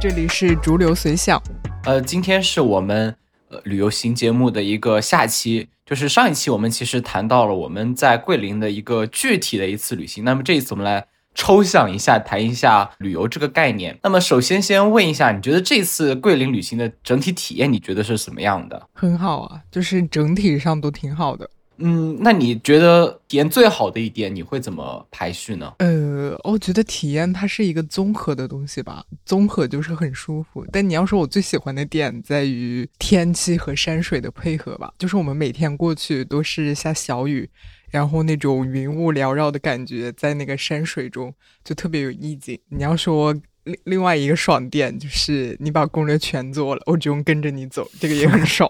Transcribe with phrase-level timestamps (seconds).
[0.00, 1.38] 这里是逐流随想。
[1.84, 3.14] 呃，今天是我们
[3.50, 10.24] 呃旅游行节目的一个下期，就是上一期我们其实谈到了我们在桂林的一个具体的一次旅行。
[10.24, 13.98] 那么这一次我们来抽象一下，谈一下旅游这个概念。
[14.02, 18.88] 那么首先先问一下，你觉得这次桂林旅行的整体体验，你觉得是什么样的？
[18.94, 21.50] 很好啊，就是整体上都挺好的。
[21.82, 25.72] 嗯，那你觉得体验最好的一点，你会怎么排序呢？
[25.78, 30.64] 呃，我觉得体验它是一个综合的东西吧，综合就是很舒服。
[30.70, 34.92] 但你要说我最喜欢的点，在于天气和山水的配合吧。
[34.98, 37.48] 就是我们每天过去都是下小雨，
[37.90, 42.58] 然后那种云雾缭绕的感觉，在那个山水中就特别有意境。
[42.68, 43.32] 你要说
[43.64, 48.68] 另另外一个爽点，就是你把攻略全做了，我只用跟着你走，这个也很爽。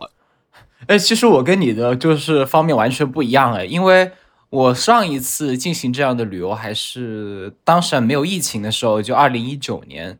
[0.86, 4.10] 哎，其实我跟你的就是方面完全不一样哎，因为
[4.48, 10.18] 我上一次进行这样的旅游还是当时还没有疫情的时候，就二零一九年，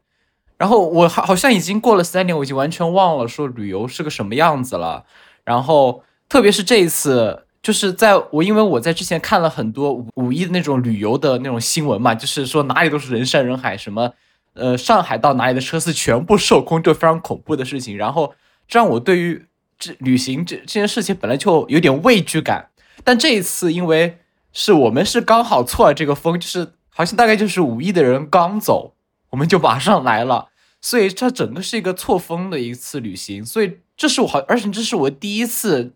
[0.56, 5.04] 然后我好好像已经过了三年，我已经完全忘了说旅游是个什么样子了。
[5.44, 14.12] 然后特别是这一次，就是在我因为我在之前看了很多五一的那种旅游的那种新闻嘛，就是说哪里都是人山人海，什么
[14.52, 17.96] 呃上海到哪里的车次全部售空，就非常恐怖的事情。
[17.96, 18.34] 然后
[18.68, 19.46] 这让我对于
[19.80, 22.68] 这旅行这这件事情本来就有点畏惧感，
[23.02, 24.18] 但这一次因为
[24.52, 28.92] 是我们是刚好错了这个风，就是好像大概就是五一的人刚走，
[29.30, 30.48] 我们就马上来了，
[30.82, 35.94] 所以这整个是一个错峰的一次旅行，所以这是我好，而且这是我第一次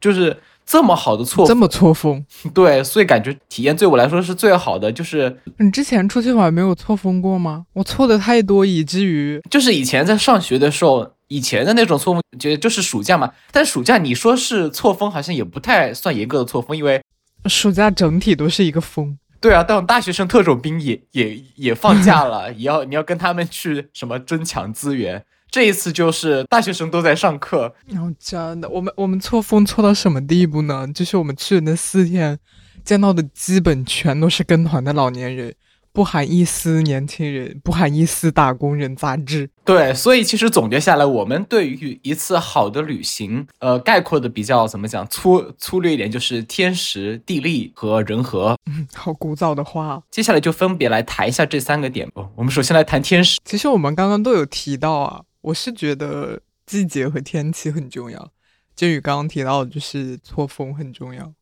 [0.00, 4.92] 就是这么好的错，这么错峰，对，所以感觉体验对我来说是最好的。
[4.92, 7.66] 就是你之前出去玩没有错峰过吗？
[7.72, 11.15] 我错的太多，以至于就是以前在上学的时候。
[11.28, 13.32] 以前的那种错峰，觉得就是暑假嘛。
[13.50, 17.02] 但暑假你说是错峰，好像也不太算严格的错峰，因为
[17.46, 19.18] 暑假整体都是一个峰。
[19.40, 25.24] 对啊，但大学生特种兵也也也放假了，也要 你要跟他们去什么争抢资源。
[25.50, 27.72] 这一次就是大学生都在上课。
[27.86, 30.88] 然后真的，我们我们错峰错到什么地步呢？
[30.92, 32.38] 就是我们去的那四天，
[32.84, 35.54] 见到的基本全都是跟团的老年人。
[35.96, 39.48] 不含一丝年轻人，不含一丝打工人杂志。
[39.64, 48.54] 对，所以其实总结下来，我们对于一次好的旅行，呃，概括的比较怎么讲，粗粗略一点，就是天时、地利和人和。
[48.66, 50.02] 嗯， 好古早的话。
[50.10, 52.28] 接下来就分别来谈一下这三个点吧。
[52.34, 53.40] 我们首先来谈天时。
[53.46, 58.30] 其实我们刚刚都有提到啊，我是觉得季节和天气很重要。
[58.74, 61.32] 建宇刚刚提到，就是错峰很重要。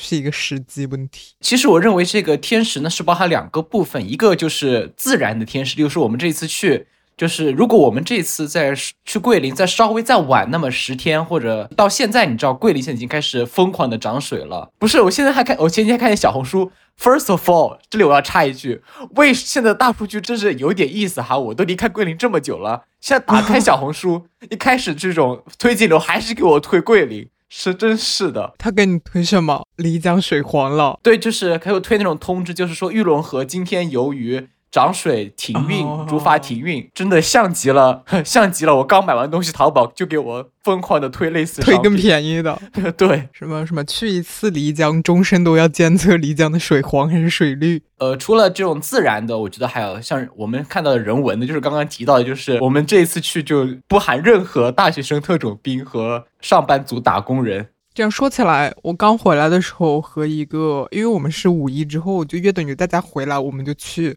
[0.00, 1.34] 是一个时机问题。
[1.40, 6.86] 其实我认为这个天时呢是包含两个部分，一个就是自然的天时，例如说我们这次去，
[7.16, 8.72] 就是如果我们这次在
[9.04, 14.70] 去桂林再稍微再晚那么十天，或者到现在，你知道桂林现在已经开始疯狂的涨水了。
[14.78, 16.70] 不是，我现在还看，我前几天看见小红书。
[17.00, 18.82] First of all，这里我要插一句，
[19.14, 27.28] 为现在大数据真是有点意思哈，我都离开桂林这么久了，现在打开小红书， 一开始这种推荐流还是给我推桂林。
[27.48, 28.54] 是，真是的。
[28.58, 29.66] 他给你推什么？
[29.76, 30.98] 漓江水黄了。
[31.02, 34.48] 对，就是给我推那种通知，就是说玉龙河今天由于。
[34.70, 38.76] 涨水停运，竹筏停运，真的像极了， 像极了。
[38.76, 42.60] 我刚买完东西，淘宝就给我疯狂的推类似推更便宜的，
[42.96, 47.82] 对，什么什么去一次漓江，终身都要监测漓江的水黄还是水绿。
[47.96, 57.68] 呃，除了这种自然的，我觉得还有像我们看到的人文的，就是刚刚提到的，就是我们这一次去就不含任何大学生、特种兵和上班族打工人。
[57.94, 64.16] 这样说起来，我刚回来的时候和一个，因为我们是五一之后就约等于大家回来，我们就去。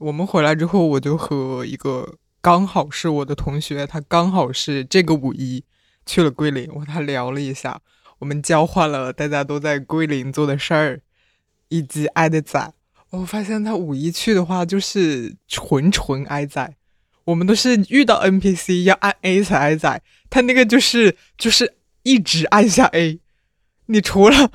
[0.00, 5.62] 我们回来之后，我就和一个刚好是我的同学，他刚好是这个五一
[6.06, 7.82] 去了桂林，我和他聊了一下，
[8.18, 11.00] 我们交换了大家都在桂林做的事儿，
[11.68, 12.72] 以及挨的宰。
[13.10, 16.76] 我发现他五一去的话，就是纯纯挨宰。
[17.24, 20.00] 我们都是遇到 NPC 要按 A 才挨宰，
[20.30, 21.74] 他那个就是就是
[22.04, 23.20] 一直按下 A，
[23.84, 24.50] 你除了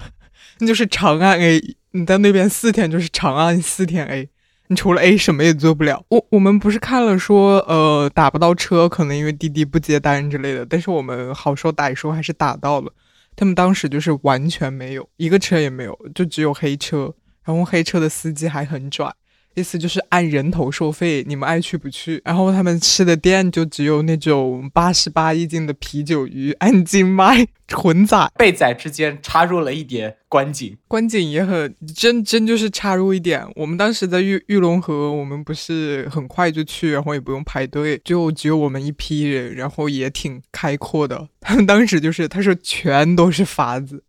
[0.58, 4.30] 你就是长按 A，你在那边四天就是长按四天 A。
[4.68, 6.04] 你除了 A 什么也做不了。
[6.10, 10.66] 我我们不是看了说，呃，打不到车，可能因为滴滴不接单之类的。
[10.66, 12.92] 但是我们好说歹说还是打到了。
[13.36, 17.14] 他们当时就是完全没有一个车也没有，就只有黑车，
[17.44, 19.14] 然后黑车的司机还很拽。
[19.56, 22.22] 意思就是按人头收费，你们爱去不去。
[22.26, 28.30] 然后他们吃的店就只有那种八十八一斤的啤酒鱼，按斤卖，纯宰。
[28.38, 33.46] 被宰之间插入了一点观景，观景也很真，真就是插入一点。
[33.56, 41.30] 我们当时在玉玉龙河，我们不是很快就去，然后也不用排队，就只有我们一批人，然后也挺开阔的。
[41.40, 44.04] 他们当时就是他说全都是筏子，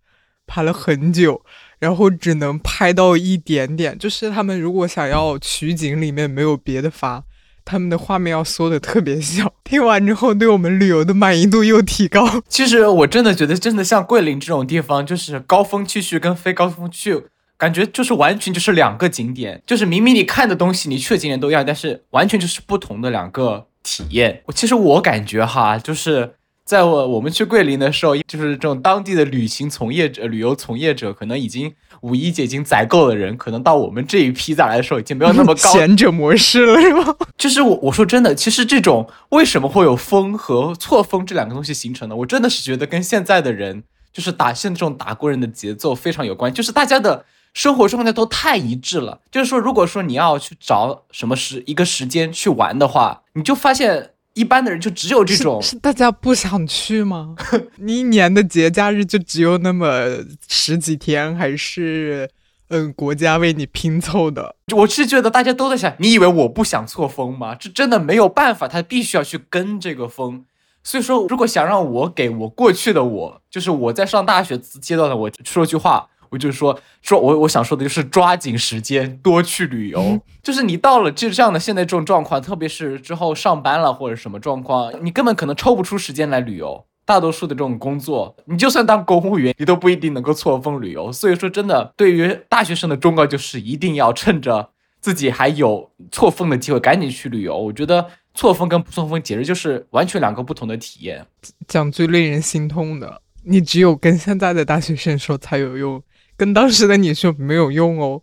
[0.46, 1.40] 排了很久。
[1.78, 7.24] 然后只能拍到一点点，就是他们如果想要取景，里面没有别的发，
[7.64, 9.52] 他们的画面要缩的特别小。
[9.64, 12.42] 听完之后，对我们旅游的满意度又提高。
[12.48, 17.24] 其实我真的觉得，真的像桂林这种地方，就是高峰期去跟非高峰去，
[17.58, 24.42] 感觉就是完全就是两个景点，就是明明你看的东西，你去的景点都一样，但是完全就是不同的两个体验。
[24.46, 26.32] 我其实我感觉哈，就是。
[26.66, 37.14] 在我我们去桂林的时候，就是这种当地的旅行从业者、旅游从业者，可能已经五一节已经宰够了人，可能到我们这一批再来的时候，已经没有那么高贤者模式了，是吗？
[37.38, 42.16] 就是我我说真的，其实这种为什么会有风和错峰这两个东西形成呢？
[42.16, 47.24] 我真的是觉得跟现在的人，就是打现这种打工人的节奏非常有关，就是大家的
[47.54, 49.20] 生活状态都太一致了。
[49.30, 54.10] 就是说，如果说你要去找什么时一个时间去玩的话，你就发现。
[54.36, 57.34] 一般的人就只有这种，是大家不想去吗？
[57.76, 62.28] 你一年的节假日就只有那么十几天，还是
[62.68, 64.54] 嗯国家为你拼凑的？
[64.76, 67.54] 我是觉得大家都在想，你以为我不想错峰吗？
[67.54, 70.44] 这真的没有办法，他必须要去跟这个风。
[70.84, 76.08] 所以说，如果想让我给我过去的我，就是我在上大学阶段的我说句话。
[76.30, 80.20] 我就是说，说我我想说的就是抓紧时间多去旅游。
[80.42, 86.86] 就是你到了就这样的现在这种状况，特别是之后上班了或者什么状况，你根本可能抽不出时间来旅游。
[87.04, 91.12] 大多数的这种工作，你就算当公务员，你都不一定能够错峰旅游。
[91.12, 94.70] 所以说，真的对于大学生的忠告就是一定要趁着
[95.00, 97.56] 自己还有错峰的机会，赶紧去旅游。
[97.56, 101.24] 我觉得错峰跟不错峰简直就是完全两个不同的体验。
[101.68, 106.02] 讲最令人心痛的，你只有跟现在的大学生说才有用。
[106.36, 108.22] 跟当时的你说没有用哦，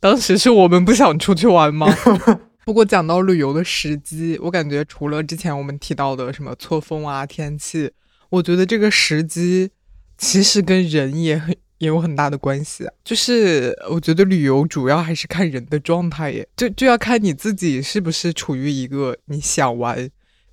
[0.00, 1.86] 当时是我们不想出去玩吗？
[2.64, 7.90] 不过讲到旅游的时机，我感觉除了之前我们提到的什么错峰啊、天气，
[8.30, 9.70] 我觉得这个时机
[10.16, 12.88] 其实跟人也很也有很大的关系。
[13.04, 20.08] 就是我觉得旅游主要还是看人的状态耶，就就要看你自己是不是处于一个你想玩，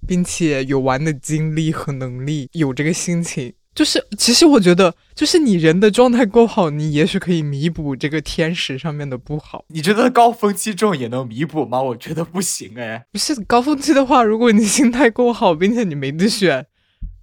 [0.07, 3.53] 并且有玩的精力和能力，有这个心情。
[3.79, 9.63] 就是，其实我觉得，就是你人的状态够好，你也许可以弥补这个天时上面的不好。
[9.69, 11.81] 你觉得高峰期重也能弥补吗？
[11.81, 13.05] 我觉得不行哎。
[13.13, 16.65] 不是高峰期的话，如果你心态够好，并且你没得选，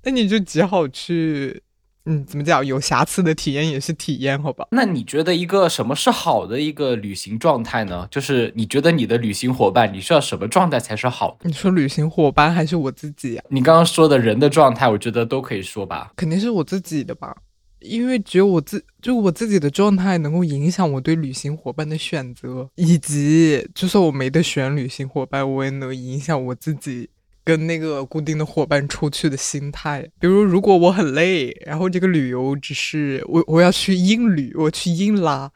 [0.05, 1.61] 那你就只好去。
[2.07, 2.65] 嗯，怎么讲？
[2.65, 4.67] 有瑕疵的体验也是体验，好吧？
[4.71, 8.07] 那你觉得一个什么是好的一个旅行状态呢？
[8.11, 11.49] 就是你觉得你的旅行伙伴，你需要什么状态才是好的？
[11.49, 13.43] 你说旅行伙伴还是我自己呀？
[13.49, 16.13] 你刚刚说的人的状态，我觉得都可以说吧。
[16.17, 17.37] 肯定是我自己的吧，
[17.81, 27.11] 因为只有我自就我自己的状态能够影响我对旅行伙伴的选择，以及就算我没得选旅行伙伴，我也能影响我自己。
[27.47, 35.53] 跟那个固定的伙伴出去的心态，比如如果我很累，然后这个旅游只是我我要去硬旅，我去硬拉，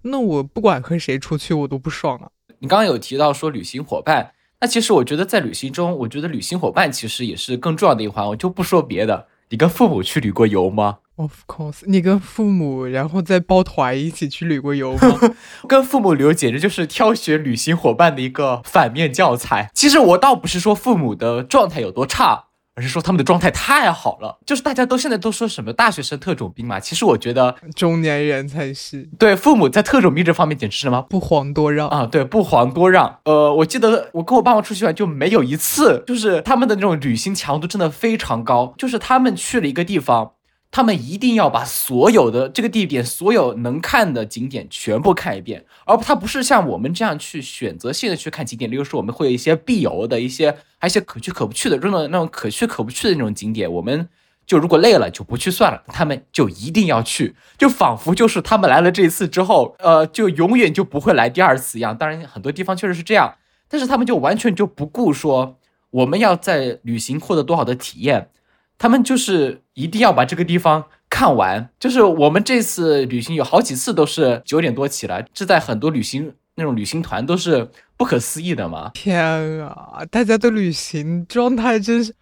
[0.00, 2.30] 那我不管和谁出去我都不爽啊。
[2.60, 8.26] 你刚刚有提到说旅行伙伴，那其实我觉得在旅行中，我觉得旅行伙伴其实也是更重要的一环。
[8.26, 15.20] 我就不说别的，你跟父母去旅过游吗？Of course，你跟父母，然后再抱团一起去旅过游吗？
[15.68, 19.70] 跟父母旅游简直就是挑选旅行伙伴的一个反面教材。
[19.72, 24.40] 其实我倒不是说父母的状态有多差，而是说他们的状态太好了。
[24.44, 29.08] 就是大家都现在都说什么大学生特种兵嘛，其实我觉得中年人才是。
[29.16, 32.06] 对，父母在特种兵这方面简直是什么不遑多让啊！
[32.06, 33.20] 对，不遑多让。
[33.24, 40.32] 呃，我记得我跟我爸妈出去玩就没有一次，就是他们的那种旅行强度真的非常高，就是他们去了一个地方。
[40.74, 48.68] 他们一定要把所有的这个地点、所有能看的景点全部看一遍，而他不是像我们这样去选择性的去看景点。
[48.68, 54.08] 例如说，我们会有一些必游的一些，还有一些可去可不去的，这种那种可去可不去的那种景点，我们
[54.44, 55.80] 就如果累了就不去算了。
[55.86, 61.96] 他们就一定要去，就仿佛就是他们来了这一次之后，呃，就永远就不会来第二次一样。
[61.96, 63.36] 当然，很多地方确实是这样，
[63.68, 65.56] 但是他们就完全就不顾说
[65.90, 68.30] 我们要在旅行获得多好的体验。
[68.78, 78.90] 他们就是一定要把这个地方看完，就是我们这次旅行有好几次都是九点多起来，这在很多旅行那种旅行团都是不可思议的嘛。
[78.94, 79.24] 天
[79.64, 82.14] 啊，大家的旅行状态真是，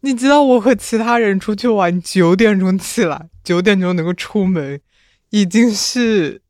[0.00, 4.80] 你知道我和其他人出去玩九点钟起来，九点钟能够出门，
[5.30, 6.42] 已经是，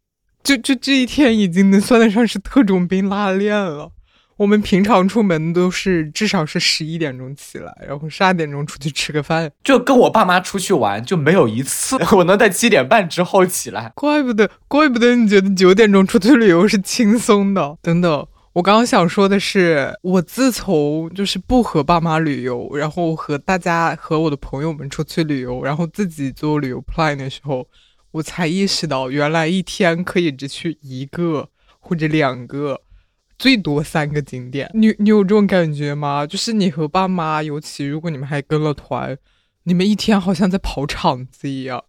[0.42, 3.92] 就就这一天已经能算得上是特种兵拉练了。
[4.40, 9.52] 我们平常出门都是至少是十一点钟起来，然后十二点钟出去吃个饭。
[9.62, 13.92] 就跟我爸妈出去玩，就没有一次 我能在七点半之后起来。
[13.94, 17.76] 怪不得，怪不得你觉得九点钟出去旅游是轻松的。
[17.82, 27.68] 等等，我刚刚想说的是，我自从就是不和爸妈旅游，然后和大家和我的朋友们出去旅游，然后自己做旅游 plan 的时候，
[28.12, 32.80] 我才意识到，原来一天可以只去一个或者两个。
[33.40, 34.70] 最多三个景点。
[34.74, 36.26] 你你有这种感觉吗？
[36.26, 39.16] 就是你和爸妈，尤其如果你们还跟了团，
[39.64, 41.82] 你们一天好像在跑场子一样。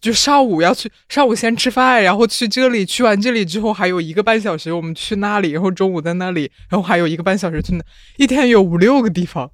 [0.00, 7.84] 就上午要去，上午先吃饭，然后去这里，去完这里之后还有一个半小时，我们去那里，然后中午在那里，然后还有一个半小时去那，
[8.16, 9.50] 一天有五六个地方。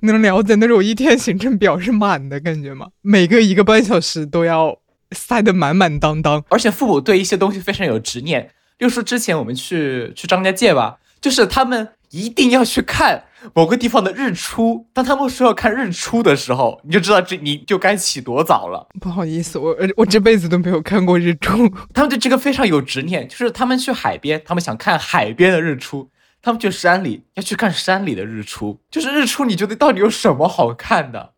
[0.00, 2.88] 能了解那种一天行程表是满的感觉吗？
[3.02, 4.76] 每个一个半小时都要
[5.12, 8.50] 塞得满满当当，而且父母对一些东西非常有执念。
[8.78, 13.24] 就说之前我们去去张家界吧，就是他们一定要去看。
[13.54, 18.88] 某个地方的日出，当他们说要看日出的时候，你就知道这你就该起多早了。
[19.00, 21.72] 不好意思，我我这辈子都没有看过日出。
[21.94, 26.08] 他们对这个非常有执念，就是他们去海边，他们想看海边的日出；
[26.42, 28.80] 他们去山里要去看山里的日出。
[28.90, 31.34] 就是日出，你觉得到底有什么好看的？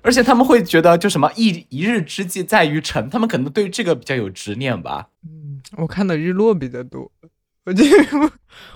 [0.00, 5.08] 而且他们会觉得，就什么一一日之计在于晨，他们可能对这个比较有执念吧。
[5.76, 7.10] 我看的日落比较多。
[7.64, 7.84] 我这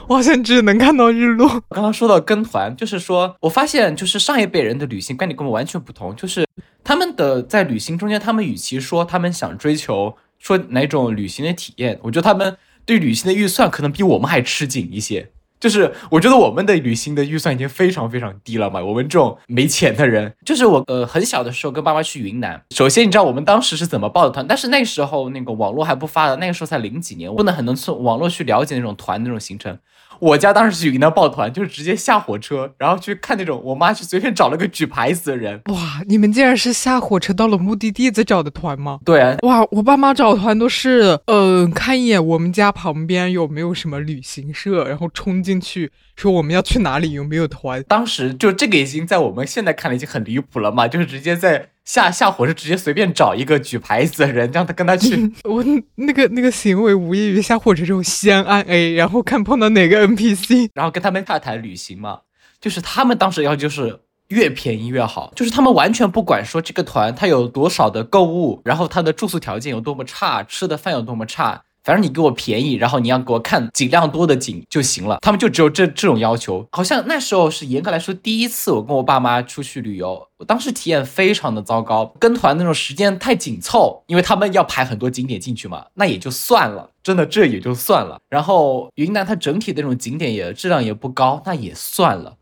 [0.07, 1.49] 我好像只能看到日落。
[1.71, 6.14] 刚刚说到跟团，就是说我发现，就是上一辈人的旅行观点跟我们完全不同。
[6.14, 6.47] 就是
[6.85, 15.33] 他们的在旅行中间，他们与其说他们想追求说哪种旅行的体验，我觉得他们对旅行的预算可能比我们还吃紧一些。
[15.66, 29.76] 就是我觉得我们的旅行的预算已经非常非常低了嘛，我们这种没钱的人，就是我呃很小的时候跟爸妈去云南，首先你知道我们当时是怎么报的团，但是那时候那个网络还不发达，那个时候才零几年，不能很能从网络去了解那种团那种行程。
[30.20, 35.61] 我家当时是云南报团，就是直接下火车，然后去看那种我妈去随便找了个举牌子的人。
[35.66, 39.00] 哇，你们竟然是下火车到了目的地再找的团吗？
[39.04, 39.37] 对啊。
[39.42, 47.82] 哇，我爸妈找团都是，嗯，看一眼我们家旁边有没有什么旅行社，然后冲进去说我们要去哪里，有没有团。
[47.85, 51.70] 当时就这个已经在我们现在看来已经很离谱了嘛，就是直接在。
[51.87, 55.32] 下下火车直接随便找一个举牌子的人，让他跟他去。
[55.49, 62.23] 我那个那个行为无异于下火车之后先按 A，然后看碰到哪个 NPC， 然后跟他们洽谈旅行嘛。
[62.61, 71.62] 就是他们当时要就是越便宜越好，就是他们完全不管说这个团他有多少的购物，然后他的住宿条件有多么差，吃的饭有多么差。
[71.87, 75.19] 反正你给我便宜，然后你要给我看尽量多的景就行了。
[75.23, 76.66] 他们就只有这这种要求。
[76.73, 82.12] 好像那时候是严格来说第一次我跟我爸妈出去旅游，我当时体验非常的糟糕。
[82.19, 88.19] 跟团那种时间太紧凑，因为他们要排很多景点进去嘛，那也就算了，真的这也就算了。
[88.28, 92.37] 然后云南它整体那种景点也质量也不高，那也算了。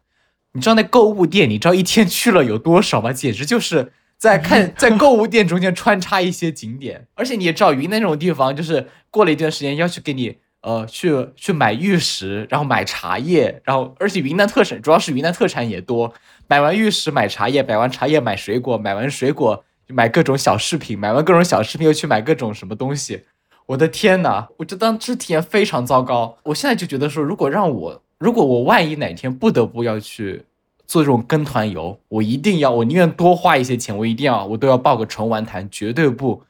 [0.52, 3.12] 你知道那购物店，你知道一天去了有多少吗？
[3.12, 3.92] 简直就是。
[4.18, 16.14] 在看， 在购物店中间穿插一些景点，而且你也知道，云南那种地方，就是过了一段时间要去给你，呃，去去买玉石，然后买茶叶，然后而且云南特产主要是云南特产也多，
[16.48, 23.24] 买完玉石买茶叶，买完茶叶买水果，买完水果买各种小饰品，买完各种小饰品又去买各种什么东西，
[23.66, 26.38] 我的天呐，我就当这体验非常糟糕。
[26.44, 30.44] 我现在就觉得说，如果让我，如果我万一哪天不得不要去。
[30.86, 36.42] 做这种跟团游，我一定要，我宁愿多花一些钱，我一定要，我都要报个纯玩团，绝对不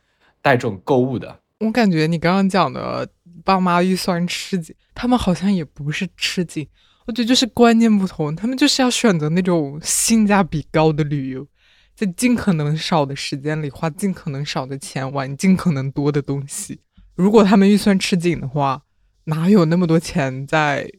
[0.43, 1.41] 带这种购物的。
[1.61, 3.09] 我感觉你刚刚讲的
[3.45, 6.67] 爸妈预算吃紧，他们好像也不是吃紧，
[7.07, 11.47] 我觉得就是观念不同，他们就是要选择那种性价比高的旅游，
[11.95, 16.81] 在尽可能少的时间里花尽可能少的钱玩尽可能多的东西。
[17.15, 18.83] 如果他们预算吃紧的话，
[19.27, 20.91] 哪有那么多钱在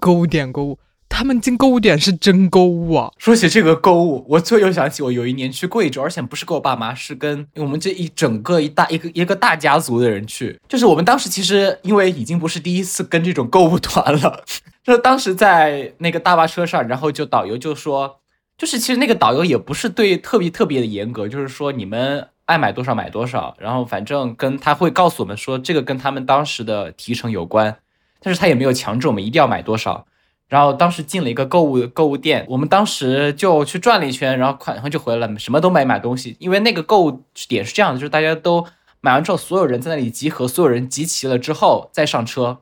[0.00, 0.78] 购物点购物？
[1.08, 3.10] 他们进购物点是真购物啊！
[3.18, 10.60] 说起这个购物，我就又想起我有一年去贵州，而且不是跟我爸妈，是跟我们这一整个一大一个一个大家族的人去。
[10.68, 14.44] 就是我们当时其实因为已经不是第一次跟这种购物团了，
[14.84, 18.20] 就当时在那个大巴车上，然后就导游就说，
[18.56, 27.76] 就是其实那个导游也不是对特别特别的严格，就是说你们爱买多少买多少，然后反正跟他会告诉我们说这个跟他们当时的提成有关，
[28.20, 30.06] 但是他也没有强制我们一定要买多少。
[30.48, 36.36] 然后当时进了一个购物购物店，我们当时就去转了一圈，然后款后就回来了，什么都没买东西。
[36.40, 38.66] 因为那个购物点是这样的，就是大家都
[39.00, 42.58] 买完之后，所有人在那里集合，所有人集齐了之后再上车。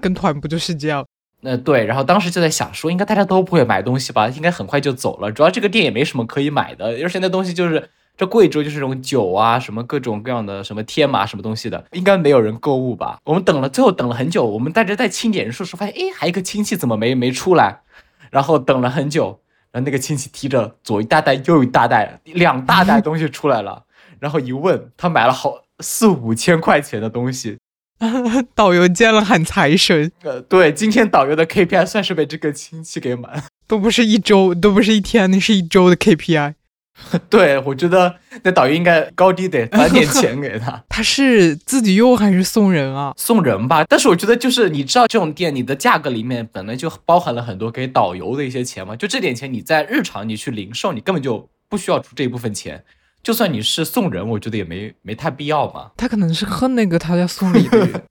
[0.00, 1.06] 跟团不就是这样？
[1.42, 1.84] 那对。
[1.84, 4.28] 然后当时就在想说，应该大家都不会买东西吧？
[4.28, 5.30] 应该很快就走了。
[5.30, 7.88] 主要这个店也没什么可以买的，而且那东西就是。
[8.18, 13.20] 这贵州就是这种酒啊，什么各种各样的什么天麻什么东西的，应该没有人购物吧？
[13.24, 17.82] 我们等了，最后等了很久，我们带着在清点人数时发现，哎，还有一个亲戚怎么没没出来？
[18.30, 23.84] 然后等了很久，然后那个亲戚提着左一大袋右一大袋，两大袋东西出来了，
[24.18, 27.58] 然后一问，他买了好四五千块钱的东西。
[28.54, 30.10] 导游见了喊财神。
[30.22, 36.54] 呃，对，今天导游的 KPI 算是被这个亲戚给满，都不是一周，都不是一天，那是一周的 KPI。
[37.30, 40.82] 对，我觉得那导游应该高低得返点钱给他。
[40.90, 43.14] 他是自己用还是送人啊？
[43.16, 43.84] 送人吧。
[43.88, 48.94] 但是我觉得就是你知道这种店，你的价格里面本来就包含了很多给导游的一些钱嘛。
[48.94, 52.84] 就这点钱，你在日常你去零售，你根本就不需要出这一部分钱。
[53.22, 55.92] 就算你是送人，我觉得也没没太必要嘛。
[55.96, 58.02] 他可能是恨那个他要送礼的人，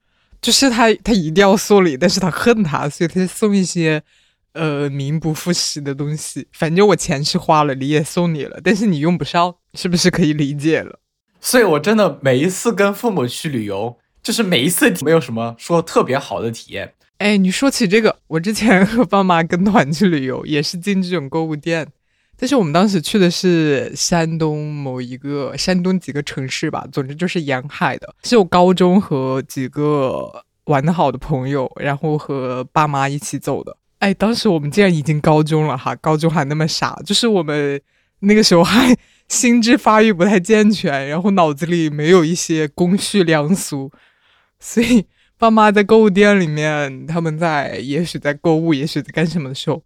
[0.41, 4.01] 就是他他一定要送礼，但是他恨他，所以他送一些。
[4.57, 10.99] 呃，名不副实的东西，反正我钱是花了，礼也送你了，但是你用不上，是不是可以理解了？
[11.39, 16.95] 所以我真的每一次跟父母去旅游，就是每一次没有什么说特别好的体验。
[17.19, 21.87] 哎，你说起这个，我之前和爸妈跟团去旅游，也是进这种购物店，
[22.35, 33.77] 但是我们当时去的是山东某一个山东几个城市吧，总之就是沿海的，是我高中和几个玩的好的朋友，然后和爸妈一起走的。
[33.99, 37.81] 哎，当时我们竟然已经高中了哈，高中还那么傻，就是我们
[38.19, 38.95] 那个时候还
[39.27, 43.91] 心智发育不太健全，然后脑子里没有一些公序良俗，
[44.59, 45.05] 所以
[45.37, 49.83] 爸妈在购物店里面，他们在也许在购物，也许在干什么的时候，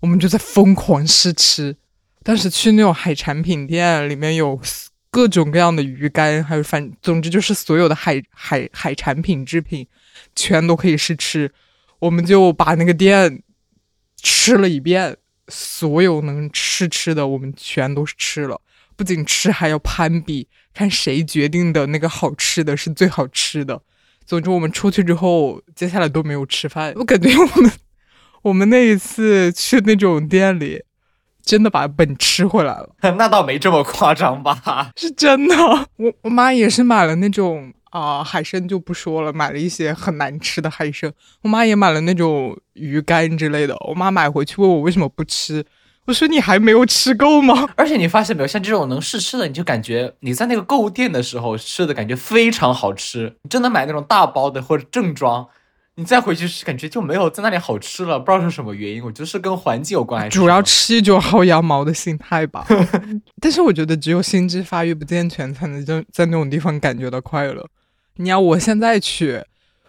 [0.00, 1.76] 我们就在疯狂试吃。
[2.22, 4.58] 当时去那种海产品店，里面有
[5.10, 9.86] 各种各样的鱼干，还有反总之就是所有的海海海产品制品，
[10.34, 11.52] 全都可以试吃。
[12.02, 13.44] 我们就把那个店
[14.20, 15.16] 吃了一遍，
[15.46, 18.60] 所有能吃吃的，我们全都是吃了。
[18.96, 23.80] 不仅吃，还要攀比，看谁决定的那个好吃的是最好吃的。
[24.26, 26.92] 总之，我们出去之后，接下来都没有吃饭。
[26.96, 27.70] 我感觉我们
[28.42, 30.82] 我们那一次去那种店里，
[31.44, 32.96] 真的把本吃回来了。
[33.16, 34.90] 那倒没这么夸张吧？
[34.96, 35.56] 是真的。
[35.98, 37.72] 我我妈也是买了那种。
[37.92, 41.12] 啊，海参就不说了，买了一些很难吃的海参。
[41.42, 43.76] 我妈也买了那种鱼干之类的。
[43.86, 45.62] 我妈买回去问我为什么不吃，
[46.06, 47.68] 我说你还没有吃够吗？
[47.76, 53.36] 而且你发现没有，像这种能试吃的，你就感觉你在那个购物店的时候吃的感觉非常好吃。
[53.42, 55.46] 你真的买那种大包的或者正装，
[55.96, 58.18] 你再回去吃，感觉就没有在那里好吃了。
[58.18, 60.38] 不知道是什么原因，我觉得是跟环境有关系。
[60.38, 62.66] 主要吃一种薅羊毛的心态吧。
[63.38, 67.68] 但是我觉得只有心智发育不健全，才能在在那种地方感觉到快乐。
[68.16, 69.42] 你要我现在去，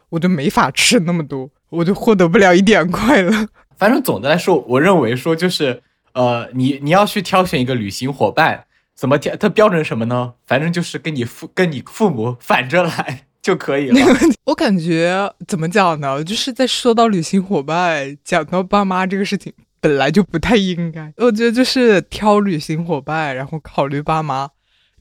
[0.09, 3.47] 我就没法吃那么多，我就获得不了一点快乐。
[3.77, 5.81] 反正总的来说，我认为说就是，
[6.13, 9.35] 呃，你你要去挑选一个旅行伙伴，怎么挑？
[9.35, 10.33] 它标准什么呢？
[10.45, 13.99] 反正就是跟你父跟你父母 反着来就可以了。
[14.45, 16.23] 我感觉怎么讲呢？
[16.23, 21.11] 就是在说到旅行伙伴，讲到爸妈这个事情，本来就不太应该。
[21.17, 24.49] 我觉得就是挑旅行伙伴，然后考虑爸妈。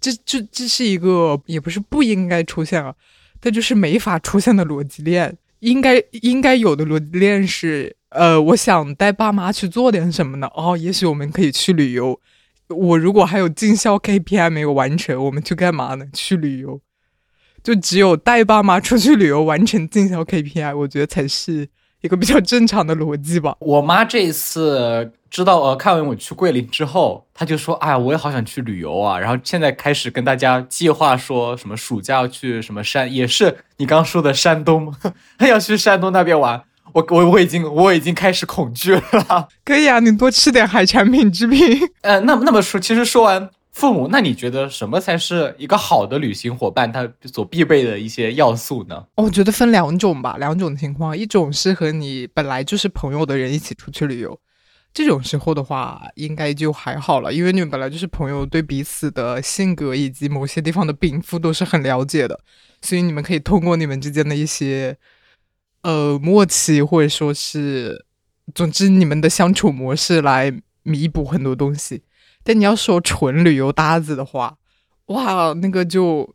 [0.02, 2.94] 这这这是一个也不是不应该出现啊，
[3.40, 5.38] 但就是没法出现的逻辑链。
[5.60, 10.48] 应该应该有的逻辑链是，呃，我想带爸妈去做点什么呢？
[10.56, 12.20] 哦，也许我们可以去旅游。
[12.68, 16.06] 我如果还有进销 KPI 没有完成，我们去干嘛呢？
[16.12, 16.80] 去旅游。
[17.62, 21.68] 就只有带爸妈出去旅游，完成进销 KPI，我觉得才是
[22.02, 23.56] 一个比较正常的逻辑吧。
[23.60, 25.12] 我妈这一次。
[25.32, 34.94] 知道呃，看完我去桂林之后，她就说：“哎呀，我也好想去旅游啊！”然后现在开始跟大家计划说什么暑假要去什么山，也是你刚说的山东，
[35.38, 36.62] 她 要去山东那边玩。
[36.92, 39.48] 我我我已经我已经开始恐惧了。
[39.64, 41.80] 可以啊，你多吃点海产品制品。
[42.02, 46.92] 呃，那那么说，其实说完父母，那你觉得什么才是一个好的旅行伙伴？
[46.92, 49.06] 他所必备的一些要素呢？
[49.16, 54.38] 我觉得分两种吧，两种情况，一种是和你本来就是朋友的人一起出去旅游。
[54.92, 62.38] 这种时候的话，应该就还好了，因为你们本来就是朋友，对彼此的性格以及某些地方的禀赋都是很了解的，
[62.82, 64.98] 所以你们可以通过你们之间的一些
[65.82, 68.04] 呃默契，或者说是，
[68.54, 72.02] 总之你们的相处模式来弥补很多东西。
[72.44, 74.56] 但你要说纯旅游搭子的话，
[75.06, 76.34] 哇，那个就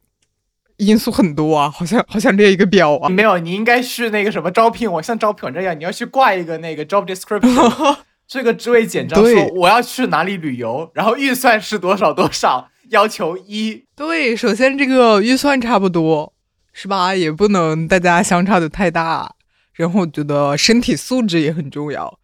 [0.78, 3.10] 因素很多啊，好像好像列一个表啊。
[3.10, 7.98] 没有，你应该是那个什么招聘网，像招聘网这样，你要去挂一个那个 job description。
[8.28, 13.86] 这个职位简章说我要去哪里旅游，然后预算是多少多少， 要求一。
[13.96, 16.34] 对，首先这个预算差不多，
[16.74, 17.16] 是吧？
[17.16, 19.34] 也不能大家相差的太大。
[19.74, 22.20] 然后我觉得身体素质也很重要，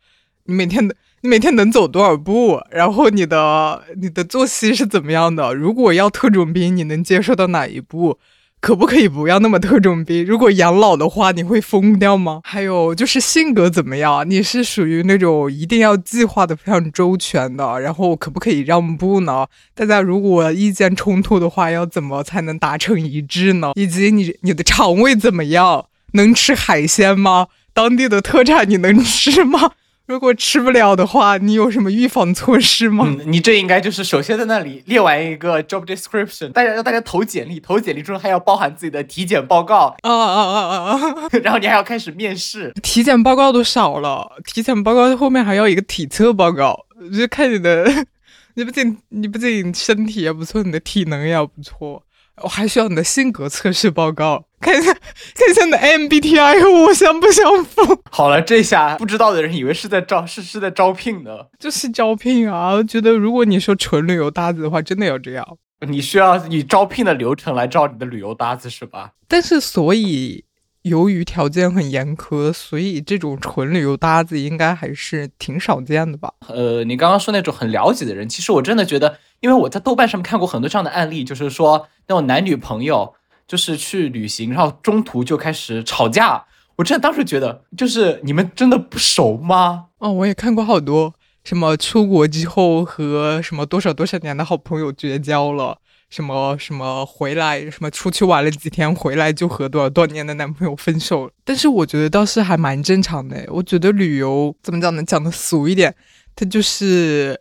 [0.46, 0.94] 你每天的
[1.24, 5.54] 你每天能走多少步，然后你的你的作息是怎么样的？
[5.54, 8.20] 如果要特种兵，你能接受到哪一步？
[8.60, 10.26] 可不可以不要那么特种兵？
[10.26, 12.42] 如果养老的话，你会疯掉吗？
[12.44, 14.30] 还有就是性格怎么样？
[14.30, 19.48] 你是属于那种一定要计划的非常周全的，然后可不可以让步呢？
[19.74, 23.72] 大家如果意见冲突的话，要怎么才能达成一致呢？
[23.76, 25.86] 以及你你的肠胃怎么样？
[26.16, 27.48] 能吃海鲜吗？
[27.74, 29.72] 当地的特产你能吃吗？
[30.06, 33.06] 如果吃不了的话，你有什么预防措施吗？
[33.08, 41.30] 嗯，你这应该就是首先在那里列完一个 job description，大家让大家投简历，投简历中还要包含自己的体检报告啊啊啊啊啊！
[41.42, 46.86] 然后你还要开始面试，体检报告都少了，体检报告后面还要一个体测报告，
[47.18, 47.90] 就看你的，
[48.56, 52.04] 你不仅你不仅身体也不错，你的体能也要不错。
[52.42, 58.02] 我还需要你的性格测试报告，看一下看一下你的 MBTI 和我相不相符。
[58.10, 62.70] 好了，这下不知道的人以为是在招是是在招聘呢，就是招聘啊！
[62.72, 65.46] 我觉得如果你说纯旅游搭子的话，真的要这样。
[65.86, 69.12] 你需要以招聘的流程来招你的旅游搭子是吧？
[69.28, 70.46] 但是所以
[70.84, 76.32] 由于条件很严苛，所以这种纯旅游搭子应该还是挺少见的吧？
[76.48, 79.18] 呃，你刚刚说那种很了解的人，其实我真的觉得。
[79.44, 83.14] 因为我在豆瓣上面看过很多这样的案例，就是说那种男女朋友
[83.48, 86.46] 就是去旅行，然后中途就开始吵架。
[86.76, 89.86] 我真的当时觉得，就是你们真的不熟吗？
[90.00, 95.78] 哦，我也看过好多，什么出国之后和什么多少多少年的好朋友绝交了，
[96.10, 101.30] 什么什么回来，什么出去玩了几天回来就和多少多少年的男朋友分手。
[101.44, 103.46] 但是我觉得倒是还蛮正常的。
[103.50, 105.04] 我觉得旅游怎么讲呢？
[105.04, 105.96] 讲的俗一点，
[106.36, 107.40] 它就是。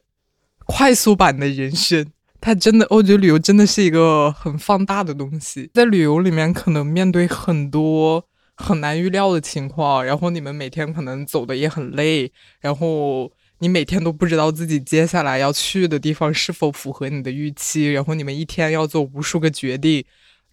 [0.65, 2.07] 快速版的人生，
[2.42, 5.70] 它真的，我觉得旅游真的是一个很放大的东西。
[5.72, 8.26] 在旅游里面，可能面对很多
[8.57, 20.05] 很难预料的情况，然后你们每天可能走的也很累，然后你每天都不知道自己接下来要去的地方是否符合你的预期，然后你们一天要做无数个决定。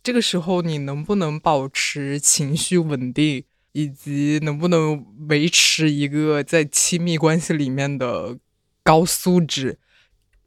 [0.03, 8.37] 这个时候，你能不能保持情绪稳定，以及能不能维持一个在亲密关系里面的
[8.83, 9.79] 高素质？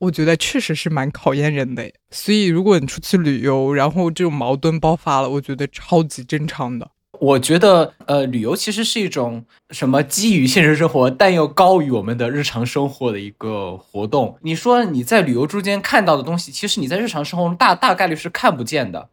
[0.02, 6.90] 我觉得确实是蛮考验人的，所以如果你出去旅游，然后这种矛盾爆发了，我觉得超级正常的。
[7.20, 14.36] 我觉得，呃，旅游其实是一种什么基于现实生活，但又高于我们的日常生活的一个活动。
[14.42, 19.08] 你说你在旅游中间看到的东西，其实你在日常生活中大大概率是看不见的。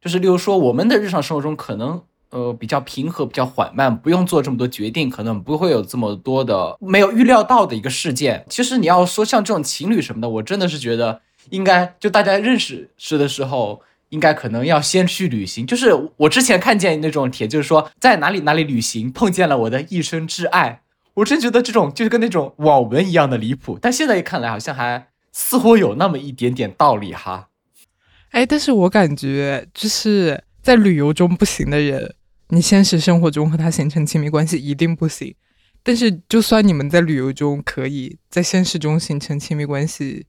[0.00, 2.02] 就是例如说，我们的日常生活中可能。
[2.30, 8.46] 呃，比较平和，比较缓慢，不用做这么多决定，可能不会有这么多的没有预料到的一个事件。
[8.48, 15.66] 其实你要说像这种情侣什么的，我真的是觉得应该就大家认识时的时候，应该可能要先去旅行。
[15.66, 20.82] 就是我之前看见那种帖，就是说在哪里哪里旅行碰见了我的一生挚爱，
[21.14, 23.76] 我真觉得这种就是跟那种网文一样的离谱。
[23.82, 27.48] 但现在一看来，好像还似乎有那么一点点道理哈。
[28.30, 32.14] 哎，但是我感觉就是在旅游中不行的人。
[32.52, 35.34] 你现实生活中和他形成亲密关系一定不行，
[35.84, 40.26] 但是就算你们在旅游中可以在现实中形成亲密关系，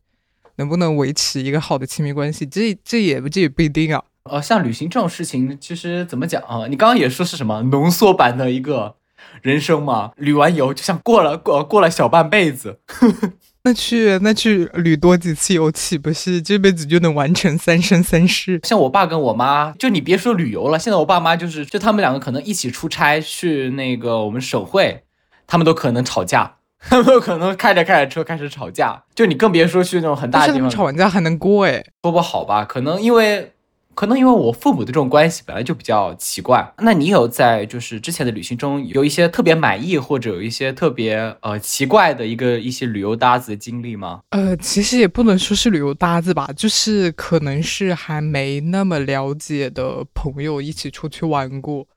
[0.57, 4.03] 能不能维持一个好的亲密关系，这这也不这也不一定啊。
[4.25, 6.67] 呃，像旅行这种事情，其实怎么讲啊？
[6.67, 8.97] 你刚刚也说是什么浓缩版的一个
[9.41, 10.11] 人生嘛？
[10.17, 12.79] 旅完游就像过了过过了小半辈子。
[13.63, 18.59] 那去那去旅多几次游，岂不是这辈子就能完成三生三世？
[18.63, 25.03] 像我爸跟我妈，就你别说旅游了，现在我爸妈就是，就他们两个可能一起出差去那个我们省会，
[25.45, 29.03] 他们都可能吵架，他们都可能开着开着车开始吵架。
[29.13, 32.65] 就你更别说去那种很大的地方，吵完架还能过哎，说不好吧？
[32.65, 33.51] 可能因为。
[33.93, 44.21] 可能因为我父母的这种关系本来就比较奇怪，那你有在就是之前的旅行中有一些特别满意或者有一些特别呃奇怪的一个一些旅游搭子的经历吗？
[44.29, 51.87] 呃，其实也不能说是旅游搭子吧，就是可能是还没那么了解的朋友一起出去玩过。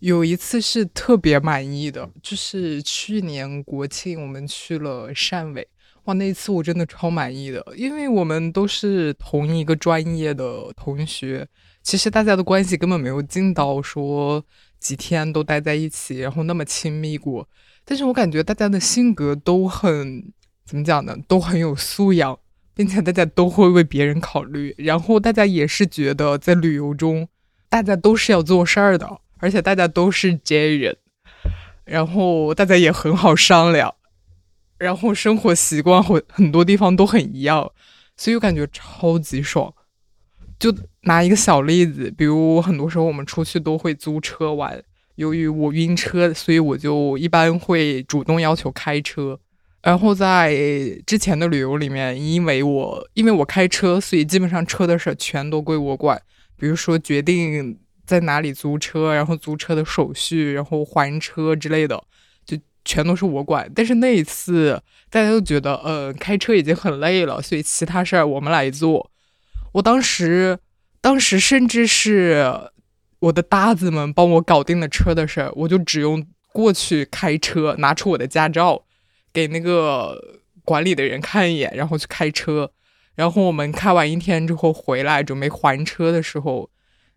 [0.00, 5.66] 有一次是特别满意的，就是去年国庆我们去了汕尾。
[6.04, 11.48] 哇，那一次我真的超满意的，因为我们都是同一个专业的同学，
[11.82, 14.44] 其实大家的关系根本没有近到说
[14.78, 17.48] 几天都待在一起，然后那么亲密过。
[17.86, 20.32] 但是我感觉大家的性格都很
[20.66, 21.16] 怎么讲呢？
[21.26, 22.38] 都很有素养，
[22.74, 27.26] 并且大家都会为别人考虑，然后大家也是觉得在旅游中，
[27.70, 30.96] 大家都是要做事儿的，而且大家都是 J 人，
[31.86, 33.94] 然后大家也很好商量。
[34.78, 37.70] 然后生活习惯很很多地方都很一样，
[38.16, 39.72] 所以我感觉超级爽。
[40.58, 44.82] 就拿一个小例子，比如很多时候我们出去都会租车玩，
[45.16, 49.38] 由于我晕车，所以我就一般会主动要求开车。
[49.82, 50.56] 然后在
[51.06, 56.22] 之前的旅游里面，因为我因为我开车，所以基本上车的事全都归我管。
[56.56, 62.02] 比如说决定在哪里租车，然后租车的手续，然后还车之类的。
[62.84, 69.10] 全都是我管，但是那一次大家都觉得，呃，开车已经很累了，所以其他事儿我们来做。
[69.72, 70.58] 我当时，
[71.00, 72.70] 当时甚至是
[73.18, 78.84] 我的搭子们帮我搞定了车的事儿，我就只用过去开车，拿出我的驾照
[79.32, 82.70] 给那个管理的人看一眼，然后去开车。
[83.14, 86.68] 然后我们开完一天之后回来，准备还车的时候，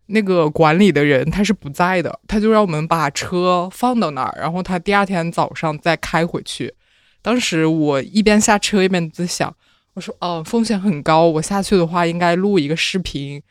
[0.08, 6.74] 那个管理的人他是不在的，他就让我们把车放到那儿，然后他第二天早上再开回去。
[7.22, 9.56] 当时我一边下车一边在想，
[9.94, 13.42] 我说，哦，风险很高，我下去的话应该录一个视频，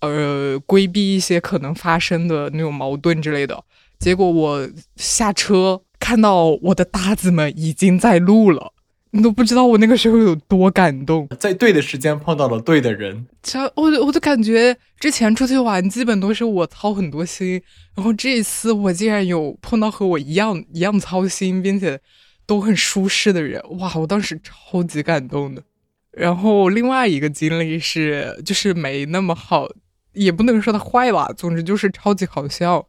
[0.00, 3.64] 呃，规避一些可能发生的那种矛盾之类的。
[3.98, 8.73] 结果我下车看到我的搭子们已经在录了。
[9.16, 13.24] 你都不知道我那个时候有多感动，在对的时间碰到了对的人。
[13.40, 17.62] 这我我就感觉之前出去玩基本都是我操很多心，
[17.94, 22.00] 然后这一次我竟然有碰到和我一样一样操心，并且
[22.44, 23.94] 都很舒适的人，哇！
[23.94, 25.62] 我当时超级感动的。
[26.10, 29.68] 然后另外一个经历是，就是没那么好，
[30.14, 32.84] 也不能说它坏吧，总之就是超级好笑。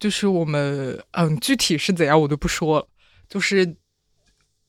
[0.00, 2.88] 就是我们嗯，具体是怎样我就不说了，
[3.28, 3.76] 就是。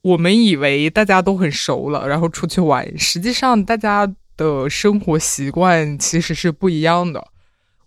[0.08, 7.28] 我们以为大家都很熟了，然后出去玩，实际上大家的生活习惯其实是不一样的。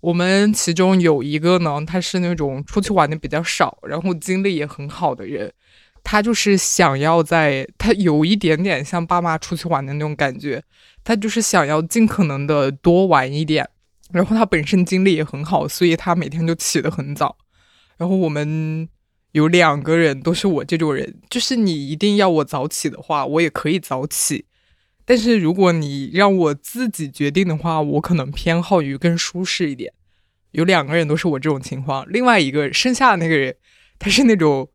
[0.02, 5.50] 我们其中有一个呢，他是那种出去玩的比较少，然后精力也很好的人，
[6.04, 10.62] 他就是想要在，他有一点点像爸妈出去玩的那种感觉，
[11.02, 13.66] 他就是想要尽可能的多玩一点。
[14.12, 17.38] 然后他本身精力也很好，所以他每天就起得很早。
[17.96, 18.86] 然后我们。
[19.32, 24.46] 有两个人都是我这种人，就是你一定要我早起的话，我也可以早起。
[25.04, 29.92] 但是如果你让我自己决定的话，我可能偏好于更舒适一点。
[30.52, 33.56] 有两个人都是我这种情况，另外一个剩下的那个人，
[33.98, 34.68] 他是那种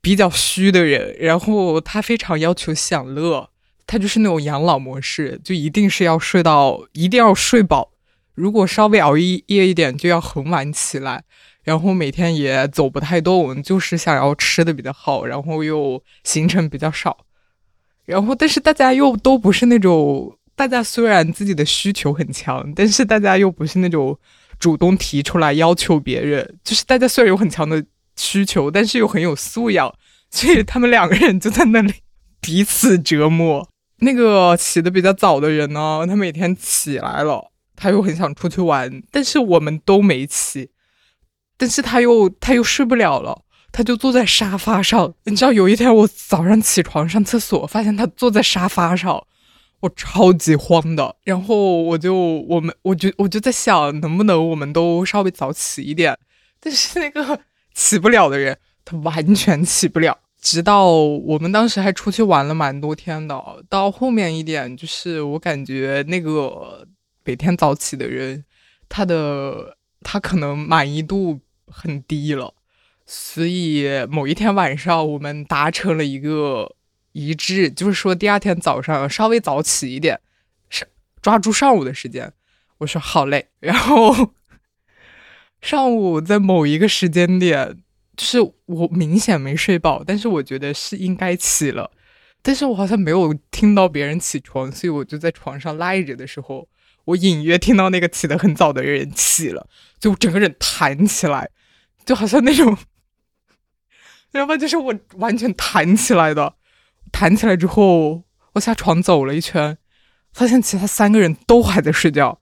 [0.00, 3.50] 比较虚的人，然后他非常要求享乐，
[3.86, 7.92] 他就是那种养老模式，就一定是要睡到，一定要睡饱。
[8.34, 11.24] 如果稍微熬一夜一点，就要很晚起来。
[11.64, 17.16] 然后每天也走不太动，就是想要吃的比较好，然后又行程比较少，
[18.04, 24.18] 然后但是大家又都不是那种，大家虽然自己的需求很强，但是大家又不是那种
[24.58, 27.82] 主动提出来要求别人，就是大家虽然有很强的
[28.16, 29.92] 需求，但是又很有素养，
[30.30, 31.94] 所以他们两个人就在那里
[32.40, 33.66] 彼此折磨。
[34.00, 40.70] 那个起的比较早的人呢，他每天起来了，他又很想出去玩，但是我们都没起。
[41.56, 45.14] 但是他又他又睡不了了，他就坐在沙发上。
[45.24, 49.24] 你知道有一天我早上起床上厕所，发现他坐在沙发上，
[49.80, 51.16] 我超级慌的。
[51.22, 56.18] 然后我就我们我就我就在想，能不能我们都稍微早起一点？
[56.60, 57.40] 但是那个
[57.72, 60.18] 起不了的人，他完全起不了。
[60.40, 66.86] 直到我们当时还出去玩了蛮多天的，到后面一点，就是我感觉那个
[67.24, 68.44] 每天早起的人，
[68.88, 71.40] 他的他可能满意度。
[71.66, 72.54] 很低了，
[73.06, 76.76] 所以某一天晚上，我们达成了一个
[77.12, 80.20] 一致，就是说第二天早上稍微早起一点，
[80.68, 80.86] 是
[81.20, 82.32] 抓住上午的时间。
[82.78, 84.34] 我说好嘞，然后
[85.62, 87.78] 上午在某一个时间点，
[88.16, 91.90] 就是我明显没睡饱，但是我觉得是应该起了，
[92.42, 96.68] 但是我好像没有听到别人起床，所以我就在床上赖着的时候，
[97.06, 101.50] 我隐约听到那个起得很早的人起了，就整个人弹起来。
[102.04, 102.76] 就好像那种，
[104.32, 106.56] 要不就是我完全弹起来的，
[107.10, 109.78] 弹起来之后，我下床走了一圈，
[110.32, 112.40] 发现其他三个人都还在睡觉。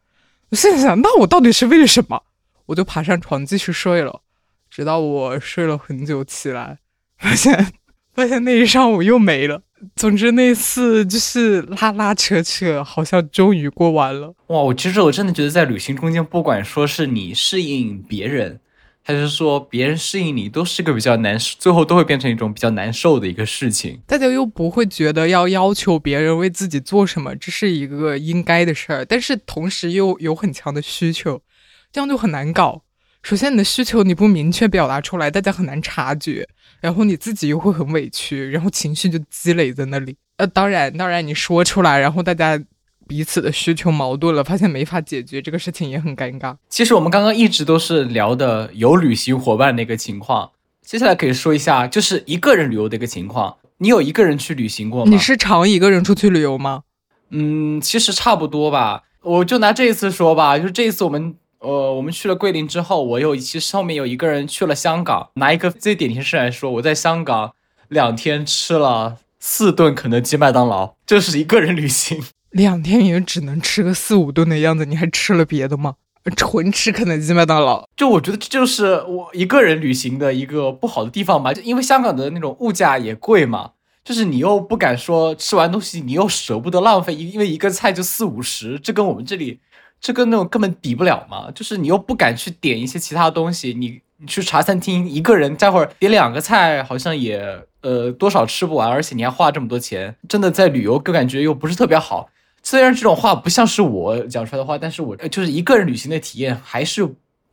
[0.51, 2.25] 我现在想，那我到底是为了什么？
[2.67, 4.23] 我就爬上床继续睡了，
[4.69, 6.79] 直到我睡了很久起来，
[7.19, 7.73] 发现
[8.15, 9.63] 发现那一上午又没了。
[9.97, 14.35] 总之那次就是拉拉扯扯，好像终于过完了。
[14.47, 18.61] 哇，我其实我真的觉得在旅行中间，不管说是你适应别人。
[19.05, 24.01] 还是说别人适应你都是个比较难，最后都会变成一种比较难受的一个事情。
[24.07, 31.43] 大家又不会觉得要要求别人为自己做什么，这是一个应该的事儿，但是同时又有很强的需求，
[31.91, 32.85] 这样就很难搞。
[33.25, 36.49] 首先你的需求你不明确表达出来，大家很难察觉，
[36.83, 40.15] 然后你自己又会很委屈，然后情绪就积累在那里。
[40.37, 42.63] 呃，当然，当然你说出来，然后大家。
[43.09, 46.57] 彼此的需求矛盾了，发现没法解决，这个事情也很尴尬。
[46.71, 53.57] 其实我们刚刚一直都是聊的有旅行伙伴的一个情况，接下来可以说一下就是一个人旅游的一个情况。
[53.79, 55.11] 你有一个人去旅行过吗？
[55.11, 56.85] 你是常一个人出去旅游吗？
[57.31, 59.03] 嗯，其实差不多吧。
[59.21, 65.31] 我就拿这一次说吧，就是这一次我们呃我们去了桂林之后，我有其实后面有一个人去了香港。
[65.35, 67.55] 拿一个最典型事来说，我在香港
[67.89, 72.23] 两天吃了四顿肯德基、麦当劳，这是一个人旅行。
[72.51, 75.95] 两天也只能吃个四五顿的样子，你还吃了别的吗？
[76.37, 77.89] 纯吃肯德基、麦当劳。
[77.97, 83.71] 就我觉得这就是我一个人旅行的一个不好的地方吧，就因为香港的那种物价也贵嘛，
[84.05, 89.61] 就是你又不敢说吃完东西你又舍不得浪费，因因为一个菜就四五十，这跟我们这里
[90.03, 91.51] 这跟那种根本比不了嘛。
[91.53, 97.41] 就是你又不敢去点一些其他东西，你你去茶餐厅一个人待会儿点两个菜，好像也
[97.81, 102.29] 呃多少吃不完，而且你还花这么多钱，真的在旅游个感觉又不是特别好。
[102.65, 107.03] 虽然这种话不像是我讲出来的话，但是我就是一个人旅行的体验还是，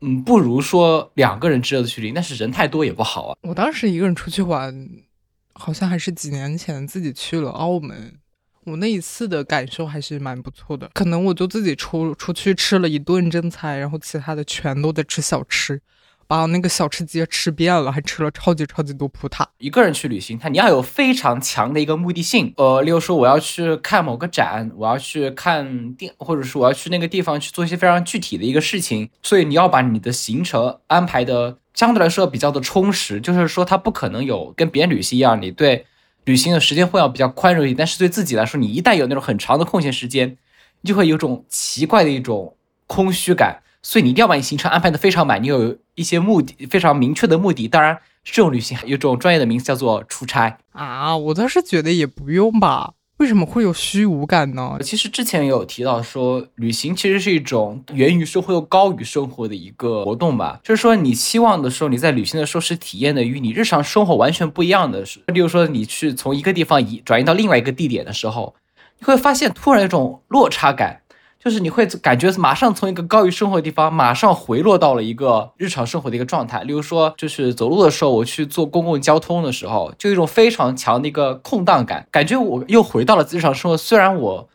[0.02, 2.12] 嗯，不如说两个人之间的距离。
[2.12, 3.36] 但是人太多也不好啊。
[3.42, 4.88] 我当时一个人出去玩，
[5.54, 8.14] 好像还是几年前自己去了澳门，
[8.70, 10.90] 我那一次的感受还是蛮不错的。
[10.94, 15.82] 可能我就自己出出去吃了一顿正餐，然后其他的全都在吃小吃。
[16.28, 19.44] 把那个小吃街吃遍了，还吃了超级超级多葡挞。
[19.58, 22.54] 一个人去旅行，他你要有非常强的一个目的性。
[22.56, 29.10] 呃，例如说我要去看某个展，我要去看电，或者说我要去那个地方去做一些非常具体的一个事情。
[29.24, 35.88] 所以你要把你的行程安排的相对来说比较的充实，就是说它不可能有跟别人旅行一样，你对
[36.26, 37.78] 旅行的时间会要比较宽容一点。
[37.78, 40.38] 但是对自己来说，你一旦有那种很长的空闲时间，
[40.82, 42.56] 你就会有种奇怪的一种
[42.88, 43.62] 空虚感。
[43.82, 47.66] 所以你一定要把你行程安排的非常满，你有一些目的非常明确的目的。
[47.66, 51.16] 当然，这种旅行有种专业的名字叫做出差啊。
[51.16, 54.78] 我倒是觉得也不用吧，为什么会有虚无感呢？
[54.82, 60.58] 其实之前有提到说，旅行其实是一种源于生活又高于生活的一个活动吧。
[60.64, 65.06] 就是说，你期望的时候，你在旅行的时候是体验的与你日常生活完全不一样的。
[65.06, 68.56] 是，例如说，你去从一个地方移转移到另外一个地点的时候，
[69.00, 71.02] 你会发现突然有种落差感。
[71.42, 76.64] 就是你会感觉马上从一个高于生活的地方，马上回落到了一个日常生活的一个状态。
[76.64, 83.78] 例如说，就是走路的时候，我去坐公共交通的时候，就一种非常强的一个空档感，感觉我又回到了日常生活。
[83.78, 84.50] 虽然我，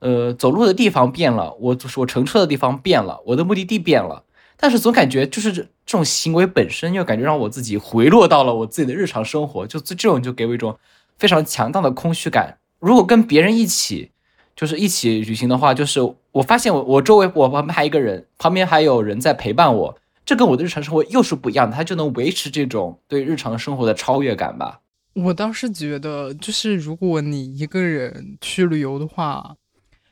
[0.00, 4.24] 呃，走路的地方变了，我就是我乘车的地方变了，我的目的地变了，
[4.56, 9.64] 但是总感觉就是这种行为本身，又感觉让我自己回落到了我自己的日常生活。
[9.68, 10.76] 就这种就给我一种
[11.16, 12.58] 非常强大的空虚感。
[12.80, 14.10] 如果跟别人一起。
[14.56, 16.00] 就是一起旅行的话，就是
[16.34, 24.80] 我发现我我周围我旁边还一个人，旁边还有人在陪伴我，这跟我的日常生活又是不一样的，它就能维持这种对日常生活的超越感吧。
[25.12, 29.54] 我倒是觉得，就是如果你一个人去旅游的话，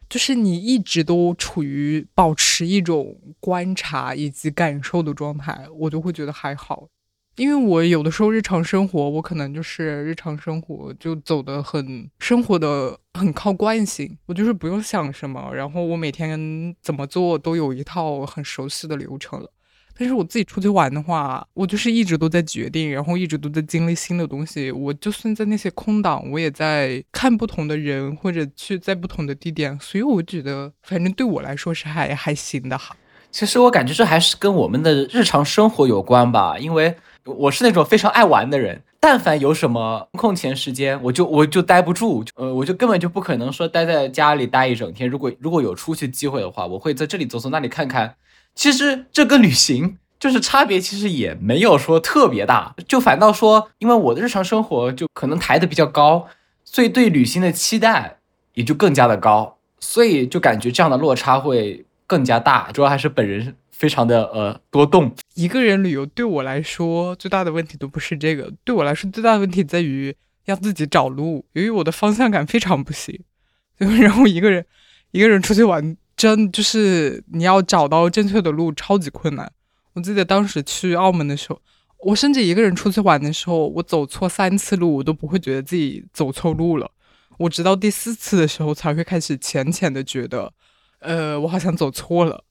[0.08, 6.86] 就是你一直都处于保持一种观察以及感受的状态，我就会觉得还好。
[7.36, 19.50] 因为我有的时候日常生活，我可能就是日常生活就走的很生活的很靠惯性，我就是不用想什么，然后我每天怎么做都有一套很熟悉的流程了。
[19.94, 24.70] 但是我自己出去玩的话，我就是一直都在决定，然后一直都在经历新的东西。
[24.70, 32.94] 我就算在那些空档，我也在看不同的人或者去在不同的地点，所以我觉得反正对我来说是还还行的哈。
[33.30, 36.94] 其实我感觉这还是跟我们的日常生活有关吧，因为。
[37.24, 45.08] 我是那种非常爱玩的人，但凡有什么空闲时间，我就我就待不住，呃，我就根本就不可能说待在家里待一整天。
[45.08, 48.16] 如果如果有出去机会的话，我会在这里走走，那里看看。
[48.54, 56.26] 其实这跟旅行就是差别，其实也没有说特别大，就反倒说，因为我的日常生活就可能抬的比较高，
[56.64, 58.16] 所以对旅行的期待
[58.54, 62.70] 也就更加的高，所以就感觉这样的落差会更加大。
[62.72, 63.54] 主要还是本人。
[63.82, 70.14] 非常的呃多动，一个人旅游对我来说最大的问题都不是这个，对我来说最大的问题在于
[70.44, 73.24] 要自己找路，由于我的方向感非常不行，
[73.78, 74.64] 然后一个人
[75.10, 79.50] 一个人出去玩，真就是你要找到正确的路超级困难。
[79.94, 81.60] 我记得当时去澳门的时候，
[82.04, 86.88] 我甚至一个人出去玩的时候，我走错三次路，我都不会觉得自己走错路了，
[87.36, 90.52] 我直到第四次的时候才会开始浅浅的觉得，
[91.00, 92.44] 呃，我好像走错了。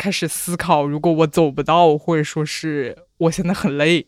[0.00, 4.06] 开始思考，如果我走不到，或者说是我现在很累，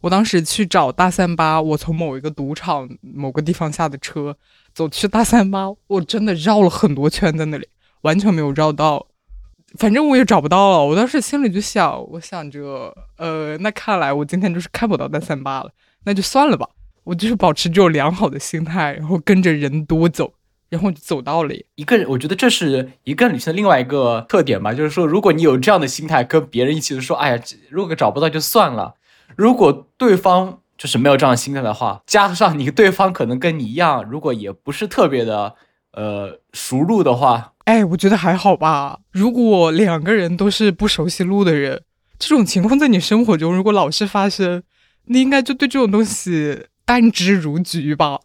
[0.00, 4.38] 我当时去找大三巴，我从某一个赌场某个地方下的车，
[4.72, 7.68] 走去大三巴，我真的绕了很多圈在那里，
[8.00, 9.06] 完全没有绕到，
[9.78, 10.82] 反正我也找不到了。
[10.86, 15.70] 我当时心里就想，我想着，呃，那看来我今天就是看不到大三巴了，
[16.04, 16.66] 那就算了吧。
[17.04, 20.32] 我就是保持这种良好的心态，然后跟着人多走。
[20.72, 28.94] 然后就走到了一个人，我觉得这是一个旅行的另外一个特点吧，就是说，如果你有这样的心态，跟别人一起说，哎呀，如果找不到就算了。
[29.36, 35.54] 如果对方就是没有这样的心态的话，加上你对方可能跟你一样，如果也不是特别的
[35.92, 39.00] 呃熟路的话，哎，我觉得还好吧。
[39.10, 41.82] 如果两个人都是不熟悉路的人，
[42.18, 44.62] 这种情况在你生活中如果老是发生，
[45.04, 48.20] 你应该就对这种东西甘之如饴吧。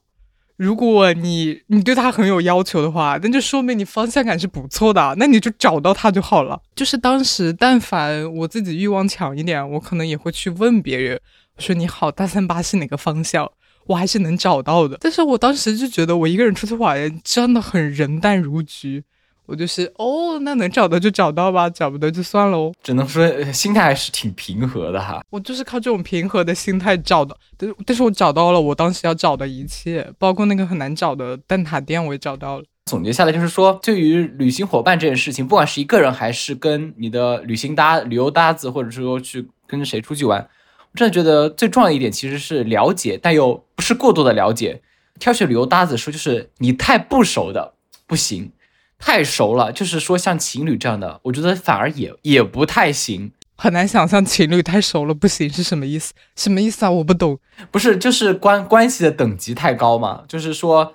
[0.58, 6.60] 如果你你对他很有要求的话，那就说明你方向感是不错的，那你就找到他就好了。
[6.76, 11.20] 就是当时，但凡我自己欲望强一点，我可能也会去问别人，
[11.60, 13.50] 说你好，大三八是哪个方向？
[13.86, 14.98] 我还是能找到的。
[15.00, 19.04] 但是我当时就觉得我一个人出去玩真的很人淡如菊。
[19.48, 22.74] 我就是哦，那能找到就找到吧，找不到就算喽。
[22.84, 25.24] 只能说心态还是挺平和的哈。
[25.30, 32.66] 我就是靠这种平和的心态找的，但但是我找到了我当时要找的一切，包括那个很难找的蛋挞店，我也找到了。
[32.88, 44.82] 总结下来就是说，对于旅行伙伴这件事情，不管是一个人还是跟你的旅行搭、旅游搭子，或者说去跟谁出去玩，我真的觉得最重要的一点其实是了解，但又不是过多的了解。
[45.20, 47.74] 挑选旅游搭子说，就是你太不熟的
[48.06, 48.52] 不行。
[49.00, 53.32] 太熟了，就是说像情侣这样的，我觉得反而也也不太行。
[53.56, 56.14] 很难想象情侣太熟了不行是什么意思？
[56.36, 56.92] 什么意思啊？
[56.92, 57.40] 我不懂。
[57.72, 60.24] 不是，就是关关系的等级太高嘛？
[60.28, 60.94] 就是说。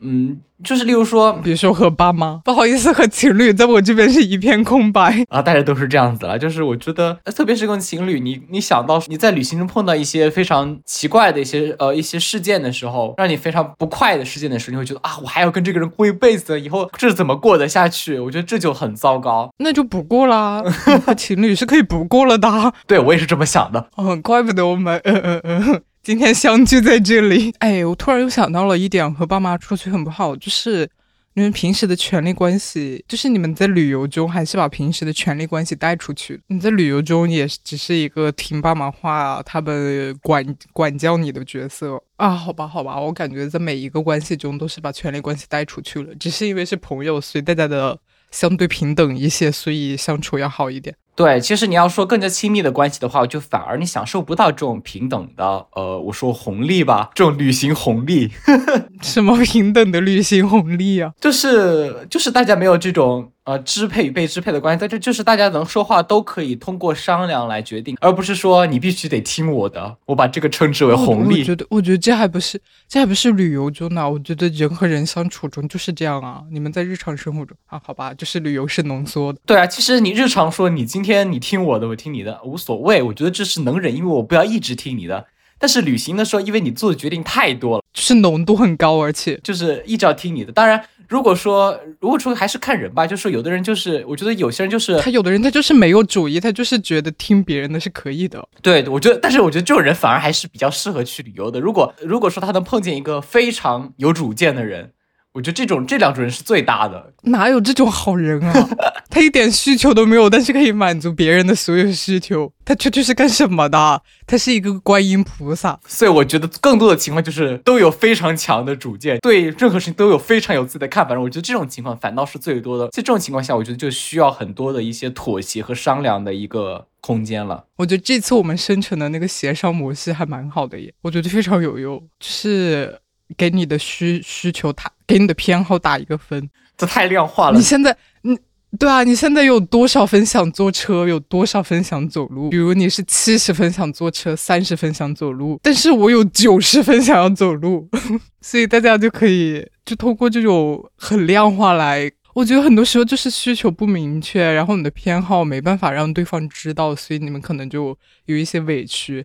[0.00, 6.38] 嗯，就是例如说，比如说和爸妈，不好意思，和情侣在我这边是一片空白啊，大家都是这样子了。
[6.38, 18.18] 就是我觉得，特别是跟情侣，你你想到你在旅行中碰到一些非常奇怪的一些呃一些事件的时候，让你非常不快的事件的时候，你会觉得啊，我还要跟这个人过一辈子，以后这怎么过得下去？
[18.20, 20.62] 我觉得这就很糟糕，那就不过啦。
[21.04, 23.88] 和情侣是可以不过了的，对我也是这么想的。
[23.96, 25.82] 嗯， 怪不得我们嗯嗯嗯。
[26.08, 30.88] 今天相聚在这里， 哎，我突然又想到了一点，和爸妈出去很不好，就是
[31.34, 36.40] 你们平时的权利关系，就是你们在旅游中还是把平时的权利关系带出去。
[36.46, 40.42] 你在旅游中也只是一个听爸妈话，他们管
[40.72, 42.30] 管教你的角色啊。
[42.30, 47.98] 好吧，好吧，我感觉在每一个关系中都是把权力关系带出去了，只是因为是朋友，所以大家的
[48.30, 50.96] 相对平等一些，所以相处要好一点。
[51.18, 58.30] 对，其实你要说更加亲密的关系的话，就反而你享受不到这种平等的，呃，我说红利吧，这种旅行红利，
[59.02, 61.10] 什么平等的旅行红利啊？
[61.20, 63.32] 就是就是大家没有这种。
[63.48, 69.96] 呃，支配与被支配的关系，在这就是大家能说话都可以通过商量来决定，而不是说你必须得听我的。
[70.04, 71.38] 我把这个称之为红利。
[71.40, 74.10] 我觉得，我觉得这还不是，这还不是旅游中呢。
[74.10, 76.42] 我觉得人和人相处中就是这样啊。
[76.52, 79.38] 你们在日常生活中啊，好吧，就是旅游是浓缩的。
[79.46, 83.02] 对啊，其实你日常说你今天你听我的，我听你的，无所谓。
[83.02, 85.26] 我觉得这是能忍，因为我不要一直听你的。
[85.58, 90.52] 但是旅行的时候，因为你做的决定太多了，就是浓度很高，而且就是一直要听你的。
[90.52, 90.84] 当然。
[91.08, 98.46] 如果说，如果说还是看人吧，就是有的人就是，我觉得有些人就是他，有的人他就是没有主意，他就是觉得听别人的是可以的。
[98.62, 101.58] 对，我觉得，但是我觉得这种人反而还是比较适合去旅游的。
[101.58, 104.92] 如果如果说他能碰见一个非常有主见的人。
[105.38, 108.68] 我觉得这种这两种人是最大的，哪有这种好人啊？
[109.08, 112.52] 他一点需求都没有，但是可以满足别人的所有需求。
[112.64, 114.02] 他确确是干什么的？
[114.26, 115.78] 他是一个观音菩萨。
[115.86, 121.16] 所以我觉得更多的情况就是都有非常强的主见，对任何事情都有非常有自己的看法。
[121.16, 122.86] 我觉得这种情况反倒是最多的。
[122.88, 127.64] 在这种情况下，我觉得就需要很多的一些妥协和商量的一个空间了。
[127.76, 132.98] 我觉得这次我们生成的那个协商模式还蛮好的耶，我觉得非常有用，就是
[133.36, 134.92] 给你的需需求打。
[135.06, 137.56] 给你的偏好打一个分，这太量化了。
[137.56, 138.38] 你现在，你
[138.78, 142.50] 对啊，你现在有多少分想坐车，有多少分想走路？
[142.50, 147.88] 比如你是七十分想坐车，三十分想走路，但是我有九十分想要走路，
[148.42, 152.12] 所以大家就可以就通过这种很量化来。
[152.34, 159.24] 我觉得很多时候就是需求不明确，然后你的偏好没办法让对方知道，所以你们可能就有一些委屈。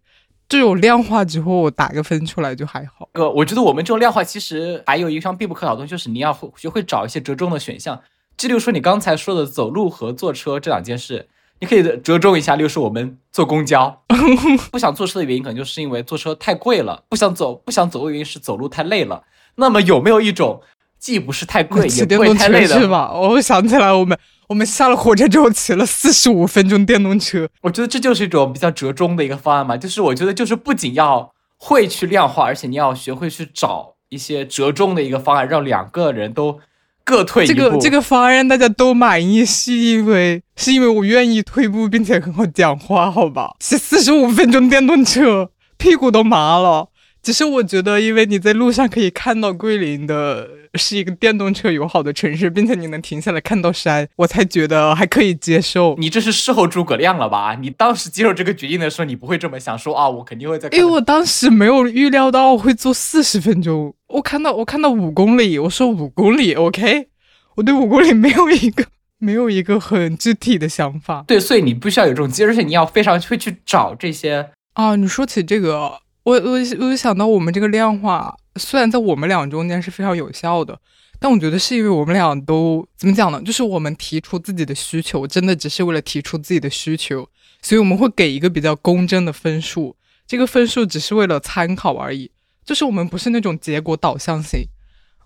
[0.53, 3.09] 这种量化之后，我打个分出来就还好。
[3.11, 7.99] 哥，我觉得我们这种量化其实还有一项必不可少的东西，就是你要学会找一些折中的选项。
[8.37, 11.27] 就例如说你刚才说的走路和坐车这两件事，
[11.59, 12.55] 你可以折中一下。
[12.55, 14.03] 例如说我们坐公交，
[14.71, 19.23] 不想坐车的原因可能就是因为坐车太贵了；不想走不想走的原因是走路太累了。
[19.55, 20.61] 那么有没有一种
[20.99, 22.79] 既不是太贵也不会太累的？
[22.79, 23.11] 是吧？
[23.11, 24.15] 我想起来我们。
[24.53, 29.75] 我们下了火车之后骑了四十五分钟电动车，我觉得这就是一种比较折中的一个方案嘛。
[29.75, 36.59] 就是我觉得就是不仅要会去量化，而且你要学会去找一些折中的一个方案，让两个人都
[37.03, 37.53] 各退一步。
[37.55, 43.55] 这个这个方案让大家都满意，是因为是因为我愿意退步，并且很好讲话，好吧？
[43.59, 46.89] 骑四十五分钟电动车，屁股都麻了。
[47.23, 55.95] 只是我觉得，因为你在路上可以看到桂林的是一个电动车友好的城市，并且你能停下来看到山，我才觉得还可以接受。
[55.97, 57.55] 你这是事后诸葛亮了吧？
[57.61, 60.67] 你当时接受这个决定的时候，你不会这么想，说啊，我肯定会在。
[60.75, 67.07] 因为我当时没有预料到我会坐四十分钟，我看到我看到五公里，我说五公里，OK，
[67.55, 68.85] 我对五公里没有一个
[69.17, 71.23] 没有一个很具体的想法。
[71.25, 74.97] 对，所以你不需要有这种，而且你要非常会去找这些啊。
[74.97, 76.02] 你说起这个。
[76.23, 80.79] 我我我就想到我们这个量化，虽然在我们俩中间是非常有效的，
[81.19, 83.41] 但我觉得是因为我们俩都怎么讲呢？
[83.41, 87.27] 就是我们提出自己的需求，真的只是为了提出自己的需求，
[87.61, 89.95] 所以我们会给一个比较公正的分数。
[90.25, 92.31] 这个分数只是为了参考而已，
[92.63, 94.61] 就是我们不是那种结果导向型。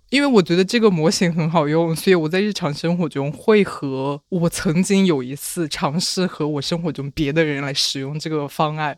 [0.09, 8.97] 因为我觉得这个模型很好用，所以我在日常生活中会和我曾经有一次尝试和我生活中别的人来使用这个方案。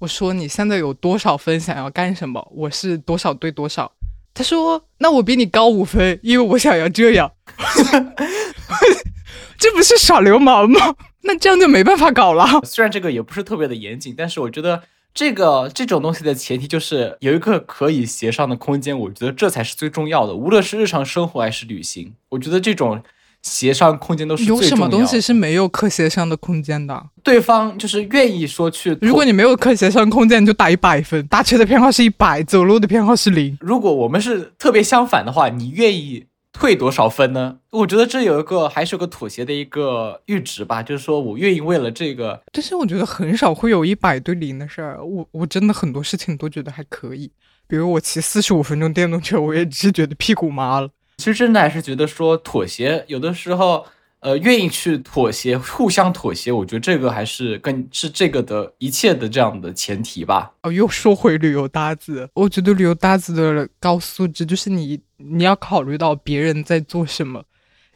[0.00, 2.46] 我说你现在有多少分，想要干什么？
[2.54, 3.90] 我是多少对多少？
[4.32, 7.32] 他说那我比你高五分，因为我想要这样。
[9.58, 10.94] 这不是耍流氓吗？
[11.22, 12.46] 那这样就没办法搞了。
[12.64, 18.96] 虽然这个也不是特别的严谨，但是我觉得这个这种东西的前提就是有一个可以协商的空间。
[18.96, 23.02] 我觉得这才是最重要的，无论是日常生活还是旅行，我觉得这种。
[23.42, 27.06] 协商空间都是有什么东西是没有可协商的空间的？
[27.22, 28.96] 对方就是愿意说去。
[29.00, 31.26] 如果你没有可协商空间，你就打一百分。
[31.28, 33.56] 打车的偏好是一百，走路的偏好是零。
[33.60, 37.58] 如果我们是特别相反的话，你愿意退多少分呢？
[37.70, 42.42] 我觉得这有一个还是有个妥协的一个阈值吧，就是说我愿意为了这个。
[42.52, 45.04] 但是我觉得很少会有一百对零的事儿。
[45.04, 47.30] 我我真的很多事情都觉得还可以，
[47.68, 50.90] 比如我骑四十五分钟电动车，我也只是觉得屁股麻了。
[51.18, 53.84] 其实真的还是觉得说妥协，有的时候，
[54.20, 60.52] 呃，愿意去妥协，互相妥协，我觉得这个还是跟是这个的一切的这样的前提吧。
[60.62, 67.44] 哦，又说回旅游搭子， 我觉得旅游搭子的高素质就是你你要考虑到别人在做什么，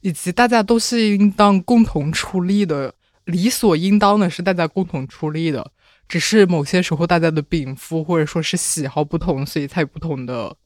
[0.01, 2.93] 以及大家都是应当共同出力的，
[3.25, 5.71] 理所应当的是大家共同出力的，
[6.09, 10.57] 只是某些时候大家的禀赋或者说是喜好不同，所以才有不同的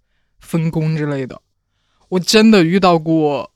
[0.41, 1.39] 分工之类的。
[2.09, 3.51] 我真的遇到过，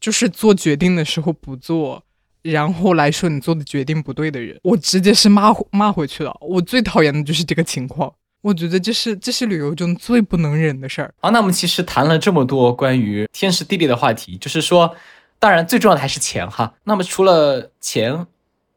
[0.00, 2.02] 就是做决定的时候不做，
[2.42, 6.36] 然后来说你做的决定不对的人，我直接是骂骂回去了。
[6.40, 11.14] 我最讨厌的就是这个情况，我觉得这是这是旅游中最不能忍的事儿。
[11.20, 14.94] 好，那我们其实谈了这么多关于天时地利的话题，就是说，
[15.38, 16.74] 当然最重要的还是钱哈。
[16.84, 18.26] 那么除了钱、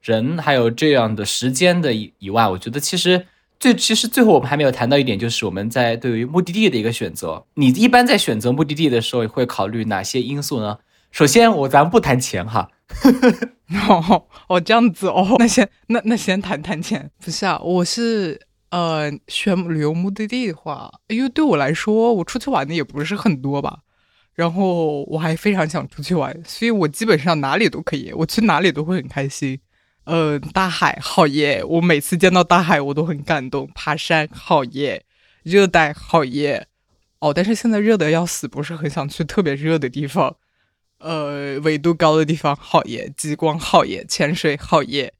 [0.01, 3.25] 人还有这样的时间的以以外，我觉得其实。
[3.65, 7.43] 最其实最后我们还没有谈到一点，就是我们在对于目的地的一个选择。
[7.55, 10.77] 你一般在选择目的地的时候会考虑哪些因素呢？
[11.09, 12.69] 首先，我咱不谈钱哈。
[13.89, 17.09] 哦哦，这样子哦，那先那那先谈谈钱。
[17.19, 18.39] 不是啊，我是
[18.69, 23.79] 呃选旅游目的地的话，因为对我来说，我出去玩的也不是很多吧。
[24.35, 29.57] 然后我还非常想出去玩，所以我基本上哪里都可以，我去哪里都会很开心。
[30.05, 31.63] 呃，大海好耶！
[31.63, 33.67] 我每次见到大海，我都很感动。
[33.73, 35.03] 爬山好耶，
[35.41, 36.67] 热带好耶。
[37.19, 40.35] 哦，但是现在热的要死，不是很想去特别热的地方。
[40.99, 45.13] 呃，纬度高的地方好耶，极光好耶，潜水好耶，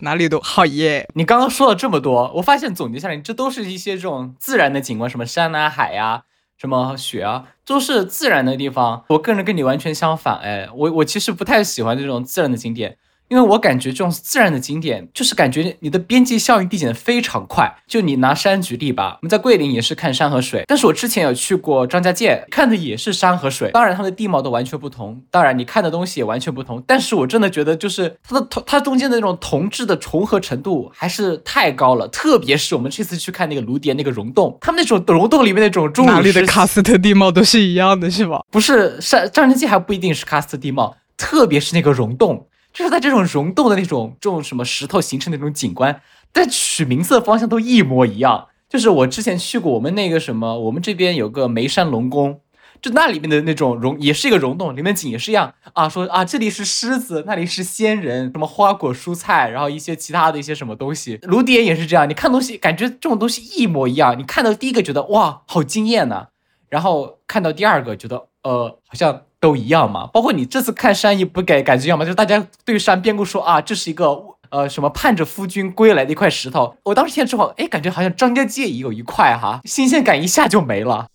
[0.00, 1.08] 哪里都好耶。
[1.14, 6.24] 你刚刚说了这么多，我发现总结下来，这都是一些这种自然的景观，什么山啊、海呀、
[6.58, 9.04] 什么雪啊，都是自然的地方。
[9.10, 12.98] 我个人跟你完全相反，哎，我我其实不太喜欢这种自然的景点。
[13.32, 17.74] 因为我感觉这种自然的景点，就是感觉你的边际效应递减的非常快。
[17.86, 26.84] 就你拿山举例吧，我们在桂林也是看山和水，但是我之前有去过张家界，看的也是山和水，当然它的地貌都完全不同，当然你看的东西也完全不同。
[26.86, 32.06] 但是我真的觉得，就是它的同它中间的那种同质的重合程度还是太高了。
[32.08, 38.42] 特别是我们这次去看那个芦蝶那个溶洞，他们那种溶洞里面那种中哪里的喀斯特地貌都是一样的，是吧？
[38.50, 42.46] 不是山张家界还不一定是喀斯特地貌，特别是那个溶洞。
[42.72, 46.00] 就是在这种溶洞的那种这种什么石头形成的那种景观，
[46.32, 48.48] 但取名字的方向都一模一样。
[48.68, 52.40] 就是我之前去过我们那个什么，我们这边有个眉山龙宫，
[52.80, 55.86] 就那里面的那种溶也是一个溶洞，里面景也是一样啊。
[55.86, 61.18] 说啊这里是狮子，那里是仙人，什么花果蔬菜，然后一些其他的一些什么东西。
[61.24, 64.18] 芦蝶也是这样，你看东西感觉这种东西一模一样。
[64.18, 66.28] 你看到第一个觉得哇好惊艳呐，
[66.70, 69.22] 然后看到第二个觉得呃好像。
[69.42, 72.04] 都一样嘛，包括你这次看山也不给感觉一样吗？
[72.04, 74.16] 就是大家对山编故说啊，这是一个
[74.50, 76.76] 呃什么盼着夫君归来的一块石头。
[76.84, 81.08] 我当时听之后，哎，感觉好像张家界也有一块哈，新鲜感一下就没了。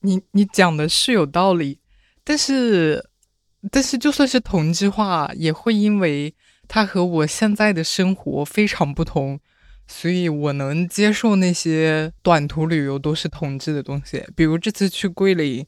[0.00, 1.78] 你你讲的是有道理，
[2.24, 3.08] 但是
[3.70, 6.34] 但是就算是同质化，也会因为
[6.66, 9.38] 它和我现在的生活非常不同，
[9.86, 15.64] 所以我能接受那些短途旅游都是同质的东西，比如这次去桂林。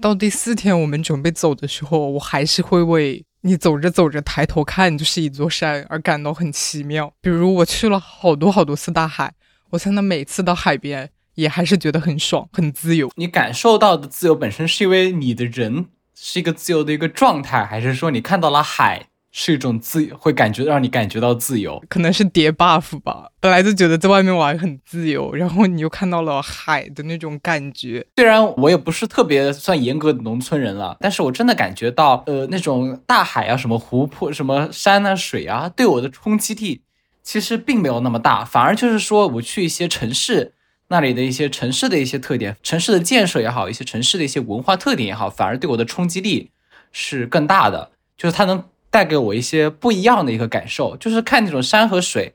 [0.00, 7.12] 到第四天，我们准备走的时候，我还是会为你走着走着抬头看就是一座山而感到很奇妙。
[7.20, 9.34] 比如我去了好多好多次大海，
[9.70, 13.10] 我才能每次到海边也还是觉得很爽、很自由。
[13.16, 23.30] 你感受到的自由本身是因为你的人是一个自由的一个状态，还是说你看到了海是一种自，会感觉让你感觉到自由，可能是叠 buff 吧。
[23.38, 28.04] 本来就觉得在外面玩很自由，然后你又看到了海的那种感觉。
[28.16, 36.82] 虽然我也不是特别算严格的农村人了，但是我真的感觉到，呃，那种大海啊、什么湖泊、什么山啊、水啊，对我的冲击力
[37.22, 40.54] 其实并没有那么大，反而就是说我去一些城市
[40.88, 46.50] 那里的一些城市的一些特点，城市的建设也好，一些城市的一些文化特点也好，反而对我的冲击力
[46.90, 48.64] 是更大的，就是它能。
[48.90, 52.34] 带给我一些不一样的一个感受，就是看那种山和水，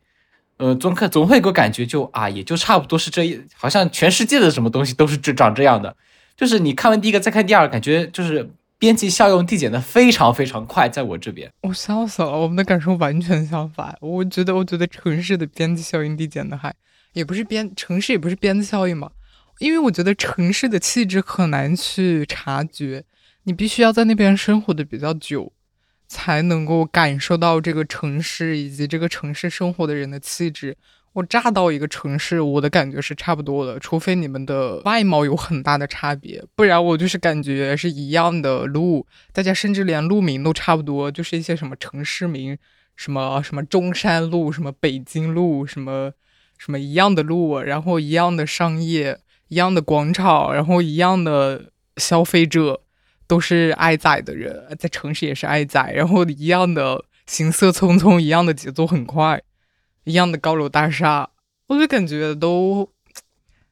[0.57, 5.95] 呃，总看总会给我感觉就啊，也就差不多是这一，好像全世界的什么东西都是这长这样的。
[6.37, 12.31] 就是你看完第一个再看第二，感觉就是边际效用递减的非常非常快，在我这边，我笑死了。
[12.31, 13.97] 我们的感受完全相反。
[14.01, 16.73] 我觉得，我觉得城市的边际效应递减的还
[17.13, 19.11] 也不是边城市也不是边际效应嘛，
[19.59, 23.05] 因为我觉得城市的气质很难去察觉，
[23.43, 25.53] 你必须要在那边生活的比较久。
[26.07, 30.77] 才能够感受到这个城市以及这个城市生活的人的气质。
[31.13, 39.07] 我乍到一个城市，我的感觉是差不多的，除非你们的外貌有很大的差别，不然我就是感觉是一样的路。
[39.31, 42.57] 大家甚至连路名都差不多，就是一些什么城市名，
[42.97, 46.11] 什么什么中山路，什么北京路，什么
[46.57, 52.81] 什么一样的路，然后一样的商业，一样的广场，然后一样的消费者。
[53.27, 59.41] 都是挨宰的人，在城市也是挨宰，然后一样的行色匆匆，一样的节奏很快，
[60.03, 61.29] 一样的高楼大厦，
[61.67, 62.87] 我就感觉都，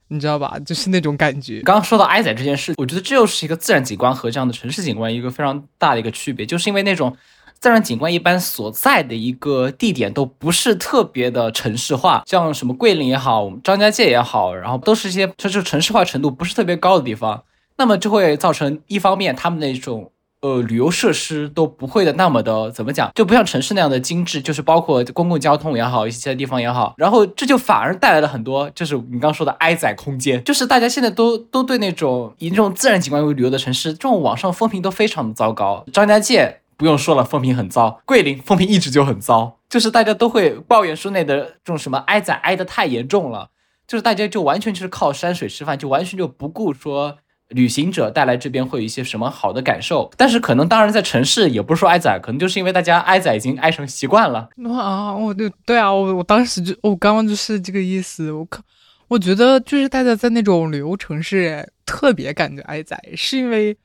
[0.08, 0.58] 你知道吧？
[0.66, 1.62] 就是那种感觉。
[1.62, 7.16] 刚刚说到挨宰这件事，我觉得这又是一个自然景观和这样的城市景观一个非常大的一个区别，就是因为那种
[7.60, 17.44] 自然景观一般所在的一个地点都不是特别的城市化，像什么桂林也好，张家界也好，然后都是一些就是城市化程度不是特别高的地方。
[17.78, 20.12] 那么就会造成一方面，他们那种
[20.42, 35.86] 呃旅游设施都不会的那么的怎么讲，就不像城市那样的精致，就是包括公共交通也好，一些其他地方也好，然后这就反而带来了很多，就是你刚刚说的挨宰空间，就是大家现在都都对那种以那种自然景观为旅游的城市，这种网上风评都非常的糟糕。
[35.94, 43.50] 张家界不用说了，风评很糟；桂林风评一直就很糟，就是大家都会抱怨说那的这种什么挨宰挨得太严重了，
[43.88, 47.18] 就是大家就完全就是靠山水吃饭，就完全就不顾说。
[47.54, 50.12] 旅行者带来这边会有一些什么好的感受？
[50.18, 54.50] 但是可能当然在城市也不是说挨宰，可能就是因为大家挨宰已经挨成习惯了。
[54.78, 58.32] 啊，我对对啊，我我当时就我刚刚就是这个意思。
[58.32, 58.62] 我靠，
[59.08, 63.78] 我觉得就是大家在那种旅游城市特别感觉挨宰，是因为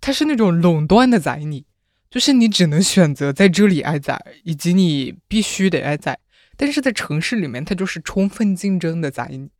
[0.00, 1.64] 它是那种垄断的宰你，
[2.10, 6.18] 就是你只能选择在这里挨宰，以及你必须得挨宰。
[6.56, 9.50] 但是在城市里面，它就是充分竞争的宰你。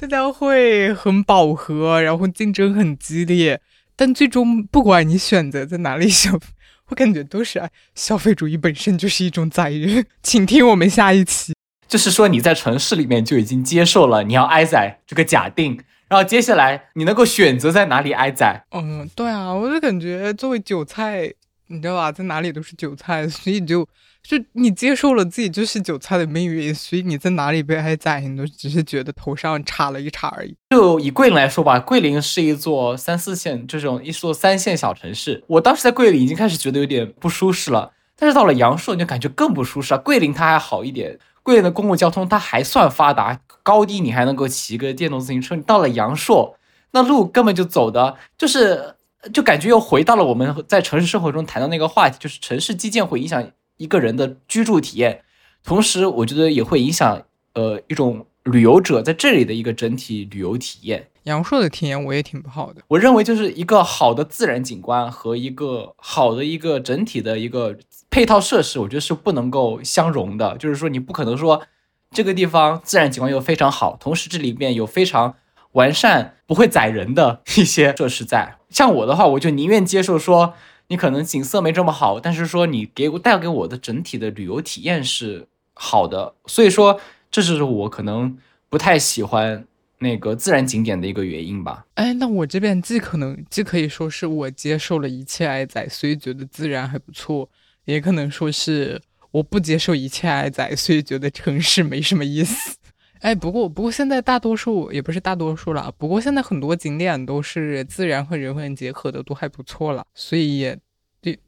[0.00, 3.60] 大家会很饱和，然后竞争很激烈，
[3.96, 6.46] 但最终不管你选择在哪里消费，
[6.88, 7.60] 我感觉都是
[7.94, 10.06] 消费主义本身就是一种宰人。
[10.22, 11.52] 请听我们下一期，
[11.88, 18.64] 就是说你在城市里面就已经接受了你要挨宰这个假定，然后接下来你能够选择在哪里挨宰。
[18.70, 21.32] 嗯，对啊，我就感觉作为韭菜，
[21.66, 23.88] 你知道吧，在哪里都是韭菜，所以就。
[24.28, 30.54] 就你接受了自己就是韭菜的命运，所以你在哪里被爱宰，你都只是觉得头上插了一茬而已。
[30.68, 35.42] 就以桂林来说吧，桂林是一座三四线这种一座三线小城市。
[35.46, 40.00] 我当时在桂林已经开始觉得有点不舒适了，但是到了阳朔你就感觉更不舒适了。
[40.00, 45.56] 桂林它还好一点，桂林的公共交通它还算发达，高低你还能够骑个电动自行车。
[45.56, 46.54] 你到了阳朔，
[46.90, 48.96] 那路根本就走的，就是
[49.32, 53.42] 就感觉又回到了我们在城市生活中谈到那个话题，就是城市基建会影响。
[53.78, 55.22] 一个人的居住体验，
[55.64, 57.22] 同时我觉得也会影响
[57.54, 61.08] 呃一种旅游者在这里的一个整体旅游体验。
[61.24, 67.76] 阳朔的体验我也挺不好的，我认为就是一个好的自然景观和一个好的一个整体的一个
[68.10, 70.56] 配套设施，我觉得是不能够相容的。
[70.58, 71.62] 就是说你不可能说
[72.10, 75.34] 这个地方自然景观又非常好，同时这里面有非常
[75.72, 78.56] 完善不会宰人的一些设施在。
[78.70, 80.54] 像我的话，我就宁愿接受说。
[80.88, 88.36] 你可能景色没这么好，但是说你给我带给我的整体的旅游体验是好的，所以说这就是我可能
[88.68, 89.64] 不太喜欢
[89.98, 91.84] 那个自然景点的一个原因吧。
[91.94, 97.48] 哎，那我这边既可能既可以说是我接受了一切挨宰，所以觉得自然还不错，
[97.84, 102.77] 也可能说是我不接受一切挨宰，所以觉得城市没什么意思。
[103.20, 110.78] 哎，不过不过现在大多数也不是大多数了，不过现在很多景点都是自然和人文结合的，都还不错了，所以也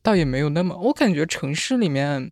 [0.03, 0.77] 倒也没有那么。
[0.77, 2.31] 我感觉城市里面，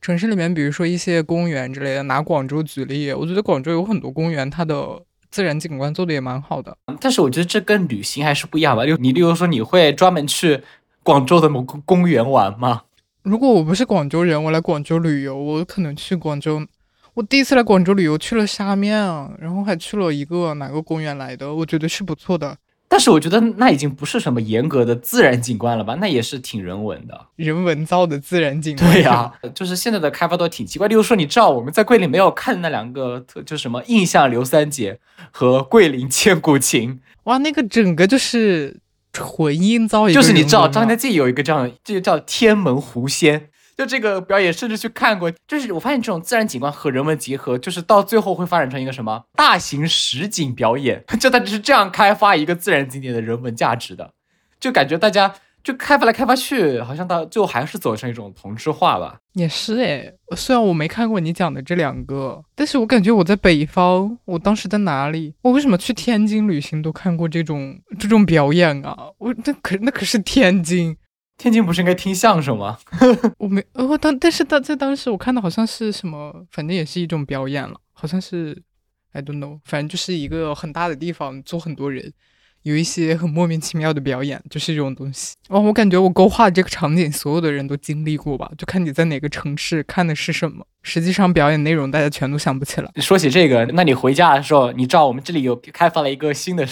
[0.00, 6.76] 城市里面，比如说一些公园之类的，拿广州举例，我觉得广州有很多公园，它的自然景观做的也蛮好的。
[7.00, 8.84] 但是我觉得这跟旅行还是不一样吧。
[8.84, 10.62] 就你例如说，你会专门去
[11.02, 12.82] 广州的某个公园玩吗？
[13.22, 16.66] 如果我不是广州人，我来广州旅游，我可能去广州。
[17.14, 22.56] 我第一次来广州旅游，去了沙面啊，然后还去了一个哪个公园来的，我觉得是不错的。
[22.88, 25.96] 但是我觉得那已经不是什么严格的自然景观了吧？
[26.00, 28.92] 那也是挺人文的，人文造的自然景观。
[28.92, 30.88] 对呀，就是现在的开发都挺奇怪。
[30.88, 34.98] 例如说，你知道我们在桂林没有看那两个，就什么印象刘三姐
[35.30, 37.00] 和桂林千古情。
[37.24, 38.80] 哇，那个整个就是
[39.12, 43.50] 纯阴造，就是你知道张家界有一个这样，这个叫天门狐仙。
[43.76, 54.12] 就这个表演，甚至去看过，就是我发现这种自然景观和人文结合，就是到最后会发展成一个什么大型实景表演， 就它只是这样开发一个自然景点的人文价值的，
[54.60, 59.16] 就感觉大家就开发来开发去，好像到最后还是走成一种同质化吧。
[59.32, 65.34] 也是诶，虽然我没看过你讲的这两个，但是我感觉我在北方，我当时在哪里？
[65.42, 69.08] 我为什么去天津旅行都看过这种这种表演啊？
[69.18, 70.96] 我那可那可是天津。
[71.36, 72.78] 天津不是应该听相声吗？
[73.38, 78.62] 我没，呃，当但是当在当时我看到好像是什么，反正也是一种表演了，好像是
[79.12, 82.12] ，I don't know，反正就是一个很大的地方，坐很多人，
[82.62, 85.34] 有一些很莫名其妙的表演，就是这种东西。
[85.48, 88.50] 哦，我感觉我勾画这个场景，所有的人都经历过吧？
[88.56, 92.90] 就看你在哪个城市看的是什么，实际上表演内容大家全都想不起来。
[92.96, 96.64] 说起这个，那你回家的时候，你知道我们这里有开发了一个新的。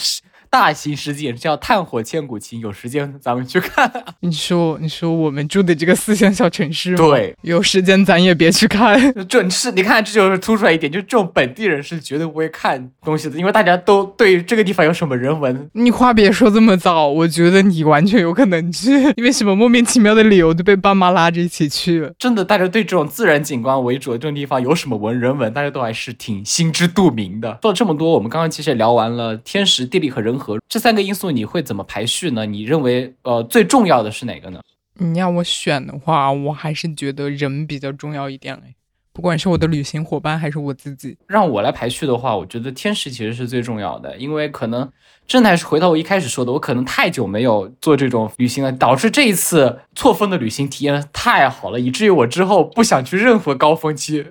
[0.52, 3.90] 大型实景叫《炭火千古情》，有时间咱们去看。
[4.20, 9.00] 你说，你说我们住的这个四线小城市，对，有时间咱也别去看。
[9.26, 15.70] 准是，你看这就是突出来一点，就这种本地人是绝对不会看东西的，因为大家都对这个地方有什么人文。
[15.72, 22.12] 你话别说这么早，我觉得你完全有可能去， 因为什么莫名其妙的理由都被爸妈拉着一起去。
[22.18, 27.58] 真的，大家对这种自然景观为主的这种地方有什么文人文，大家都还是挺心知肚明的。
[27.62, 30.41] 说了这么多，我们刚刚其实也聊完了天时地利和人。
[30.42, 32.44] 和这三个因素你会怎么排序呢？
[32.44, 34.60] 你认为呃最重要的是哪个呢？
[34.98, 38.74] 你要我选的话，我还是觉得人比较重要一点哎，
[39.12, 41.16] 不管是我的旅行伙伴还是我自己。
[41.26, 44.90] 让我来排序的话，我觉得天使其实是最重要的，因为可能
[45.26, 54.26] 真的还是回到我一开始说的，我可能太久没有做这种旅行了，导致这一次错峰的旅行体验太好了，以至于我之后不想去任何高峰期。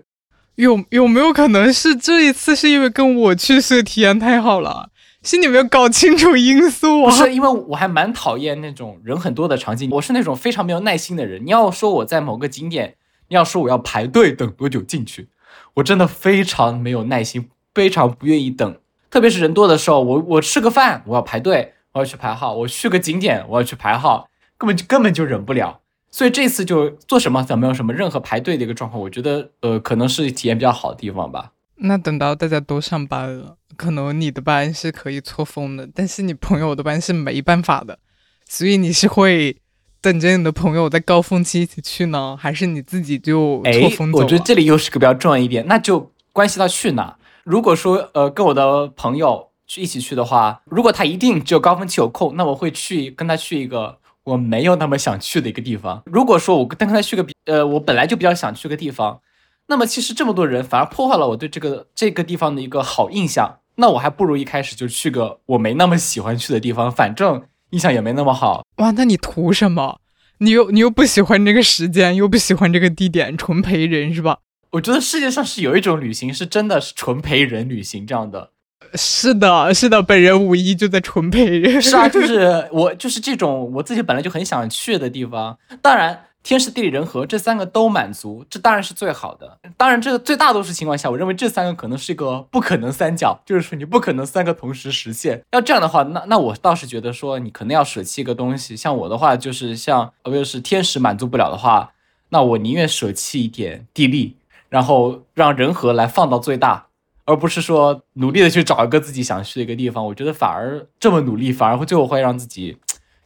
[0.56, 4.91] 有有没有可能是这一次是因为跟我去是体验太好了？
[5.24, 7.12] 是你没有搞清楚因素啊！
[7.12, 9.90] 不是，因为我还蛮讨厌那种人很多的场景。
[9.92, 11.46] 我是那种非常没有耐心的人。
[11.46, 12.96] 你要说我在某个景点，
[13.28, 15.30] 你要说我要排队等多久进去，
[15.76, 18.78] 我真的非常没有耐心，非常不愿意等。
[19.12, 25.82] 特别是人多的时候，我我吃个饭我要排队，我要去排号；我去个景点我要去排号，根本就根本就忍不了。
[26.10, 29.02] 所以这次就做什么，咱没有什么任何排队的一个状况。
[29.02, 31.52] 我觉得呃，可能是体验比较好的地方吧。
[31.76, 38.00] 那等到大家都上班了，可能你的班是可以错峰的，但是你朋友的班是没办法的，
[38.48, 39.58] 所以你是会
[40.02, 44.20] 等着你的朋友在高峰期一起去呢，还是你自己就错峰走？
[44.20, 47.18] 我觉得这里又是个比较重要一点，那就关系到去哪。
[47.44, 56.04] 如果说呃跟我的朋友去一起去的话，如果他一定只有高峰期有空，那我会去跟他去一个我没有那么想去的一个地方。
[56.06, 59.22] 如果说我跟他去个呃我本来就比较想去个地方。
[59.68, 68.64] 那么其实这么多人反而破坏了我对这个这个地方的一个好印象，那我还不如一开始就去个我没那么喜欢去的地方，反正印象也没那么好。
[68.78, 70.00] 哇，那你图什么？
[70.38, 74.38] 你又你又不喜欢这个时间，又不喜欢这个地点，纯陪人是吧？
[74.70, 78.52] 我觉得世界上是有一种旅行是真的是纯陪人旅行这样的。
[78.94, 81.82] 是的，是的，本人五一就在纯陪人。
[81.82, 86.26] 是啊，就是我就是这种我自己本来就很想去的地方，当然。
[86.44, 89.60] 天时地利人和这三个都满足，这当然是最好的。
[89.78, 95.44] 当然，这个最大多数情况下，我认为这三个可能是一个不可能三角，就是说你不可能三个同时实现。
[95.52, 98.76] 要这样的话，那那我倒是觉得说你可能要舍弃一个东西。
[98.76, 101.94] 像我的话，就是像呃，就是天时满足不了的话，
[102.30, 104.36] 那我宁愿舍弃一点地利，
[104.70, 106.88] 然后让人和来放到最大，
[107.26, 110.04] 而不是说努力的去找一个自己想去的一个地方。
[110.08, 112.78] 我觉得反而这么努力，反而会最后会让自己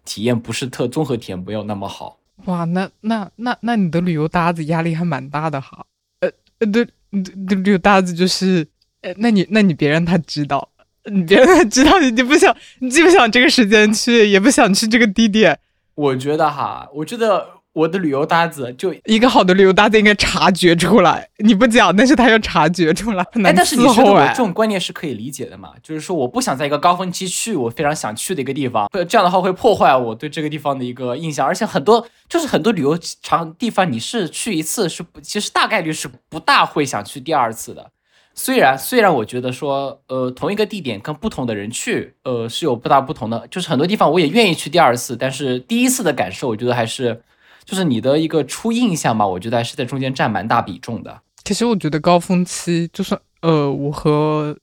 [0.03, 2.18] 体验不是特综合体验没有那么好。
[2.45, 5.85] 哇，那那那那你的旅游搭子压力还蛮大的哈，
[6.21, 6.29] 呃
[6.59, 8.67] 呃，对，旅游搭子就是，
[9.01, 10.69] 呃，那你那你别让他知道，
[11.11, 15.59] 你别让他知道你不想，你既不想这个时间去，也不想去这个地点。
[15.95, 17.55] 我觉得哈，我觉得。
[17.76, 23.21] 我的旅游搭子就一个好的旅游搭子应该察觉出来，你不讲，但是他要察觉出来。
[23.43, 25.71] 哎，但是你说我这种观念是可以理解的嘛？
[25.84, 31.45] 就是说，我不想在一个高峰期去我非常想去的一个地方，这样的话会破坏我对这个地方的一个印象。
[31.45, 37.91] 而且很多就是很多旅游场地方，你是去一次是不，其实大概率是不大会想去第二次的。
[38.34, 43.45] 虽然虽然我觉得说，呃，同一个地点跟不同的人去，呃，是有不大不同的。
[43.51, 47.21] 就是很多地方我也愿意去第二次，但是第一次的感受，我觉得还是。
[47.66, 51.22] 就是你的一个初印象吧，我觉得还是在中间占蛮大比重的。
[51.43, 54.57] 其实我觉得高峰期，就算呃我和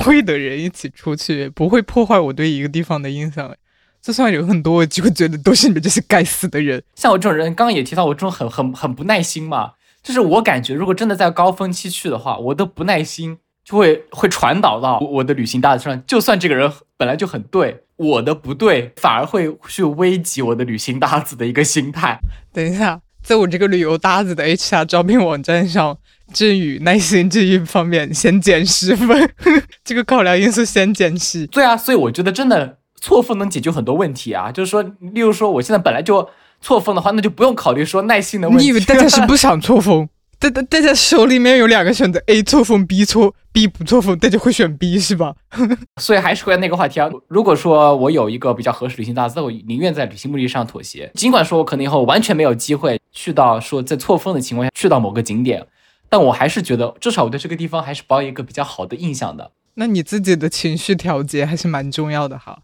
[0.00, 3.54] 会的人一起出去，不会破坏我对一个地方的印象。
[4.02, 6.82] 就算有很多，我就会觉得都是你们这些该死的人。
[6.94, 9.72] 像我这种人，刚刚也提到我这种很很很不耐心嘛，
[10.02, 13.38] 就是我感觉如果真的在高峰期去的话，我的不耐心
[13.70, 16.02] 就会会传导到我的旅行搭子上。
[16.06, 22.18] 就算这个人本来就很对，我的不对反而会去危及我的旅行搭子的一个心态。
[22.52, 25.96] 等一下，在我这个旅游搭子的 HR 招聘网站上，
[26.32, 29.30] 振宇耐心这一方面先减十分，
[29.84, 31.46] 这个考量因素先减十。
[31.46, 32.78] 对啊，所以我觉得真的。
[33.02, 36.28] 错峰能解决很多问题啊，就是说，例如说，我现在本来就
[36.60, 38.64] 错峰的话，那就不用考虑说耐心的问题。
[38.64, 40.06] 你以为大家是不想错峰？
[40.40, 45.34] 大大大家手里面有两个选择：A 错峰，B 错，B 不错峰，大家会选 B 是吧？
[46.00, 47.10] 所以还是回到那个话题啊。
[47.28, 51.10] 如果说我有一个比较合适旅行搭子，我宁愿在旅行目的上妥协。
[51.14, 55.66] 尽管说我可能以后完全没有机会去到说在错峰的情况下去到某个景点，
[56.08, 59.52] 但我还是觉得至少我对这个地方还是保有一个比较好的印象的。
[59.74, 62.60] 那你自己的情绪调节还是蛮重要的哈。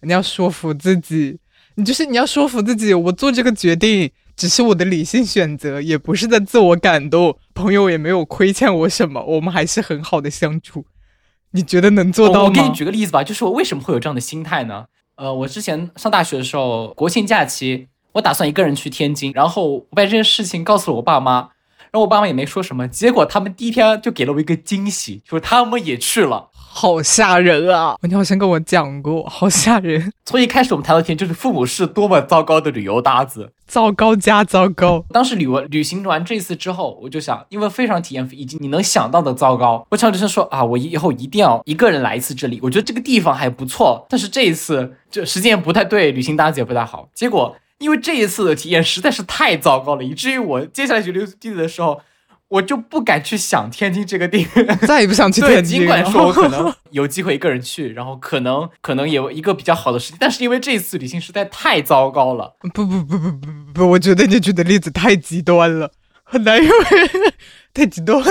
[0.00, 1.38] 你要说服自己，
[1.74, 7.36] 你就是你要说服自己，我做这个决定只是我的理性选择，也不是在自我感动。
[7.52, 10.86] 朋友也没有亏欠我什么，我们还是很好的相处。
[11.50, 12.46] 你觉得能做到吗？
[12.46, 14.84] 我给你举个例子吧，就是我为什么会有这样的心态呢？
[15.16, 21.40] 呃，我之前上大学的时候，国庆假期，我打算一个人去天津，然后我把这件事情告诉了我爸妈，
[21.90, 26.50] 然后我爸妈也没说什么，结果他们第一天就给了我一个惊喜，就是他们也去了。
[26.70, 27.96] 好吓人啊！
[28.02, 30.12] 你好像跟我讲过， 好吓人。
[30.24, 35.04] 从一开始我们谈到天，就是父母是多么糟糕的旅游搭子，糟糕加糟糕。
[35.10, 42.60] 当时旅完旅行完这次之后，我就想，因为非常体验以及你能想到的糟糕，我想就是说啊，我以后一定要一个人来一次这里。
[42.62, 47.08] 我觉得这个地方还不错，但是这一次就时间不太对，旅行搭子也不太好。
[47.12, 52.00] 结果因为这一次的体验实在是太糟糕了，以至于我接下来去旅游地的时候。
[52.48, 55.80] 我就不敢去想天津这个地方， 再也不想去天津。
[55.80, 62.56] 尽管说我可能 有机会一个人去，然后可能可能有一个比较好的时机，但是因为这次旅行实在太糟糕了。
[62.72, 65.92] 不不不不不不，我觉得你举的例子太极端了，
[66.24, 66.72] 很难有
[67.74, 68.22] 太极端，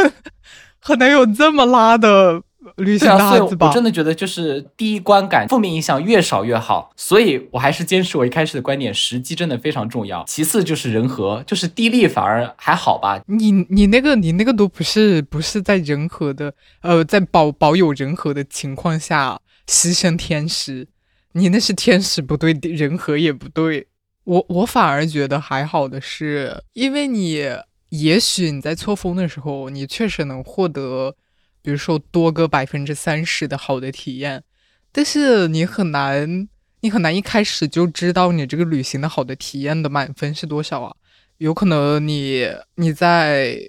[0.81, 2.41] 很难有这么拉的。
[2.75, 10.23] 旅行搭子吧，我真的觉得就是第一观感负面影响越少越好，所以我还是坚持我一开始的观点，时机真的非常重要。
[10.27, 13.21] 其次就是人和，就是地利反而还好吧。
[13.27, 20.87] 你你那个你那个都不是不是在人和的，呃，在保保有人和的情况下牺牲天时，
[21.33, 23.87] 你那是天时不对，人和也不对。
[24.25, 27.41] 我我反而觉得还好的是，因为你
[27.89, 31.15] 也许你在错峰的时候，你确实能获得。
[31.61, 34.43] 比如说多个百分之三十的好的体验，
[34.91, 36.47] 但是你很难，
[36.81, 40.95] 你很难一开始就知道你这个旅行的好的体验的满分是多少啊？
[41.37, 43.59] 有可能你你在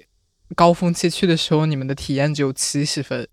[0.54, 3.26] 高峰期去的时候，你们的体验只有七十分，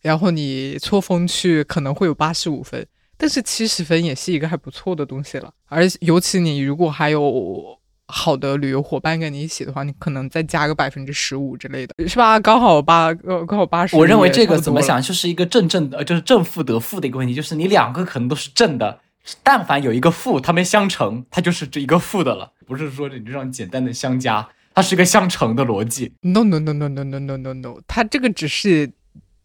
[0.00, 2.86] 然后你错峰去可能会有八十五分，
[3.16, 7.77] 但是七十分也是一个还不错的东西了，而尤其你如果还有。
[8.10, 12.40] 好的旅游伙伴跟你一起的话，你可能再加个百分之十五之类的，是吧？
[12.40, 13.94] 刚好八，呃，刚好八十。
[13.96, 19.00] 我认为这个怎么想，就是一个正正的，就是正负得负的一个问题，就是你两个可能都是正的，
[19.42, 26.12] 但凡有一个负，它们相乘，它就是这一个负的了，不是说你这样简单的相加，它是一个相乘的逻辑。
[26.22, 28.90] No no no no no no no no no，它这个只是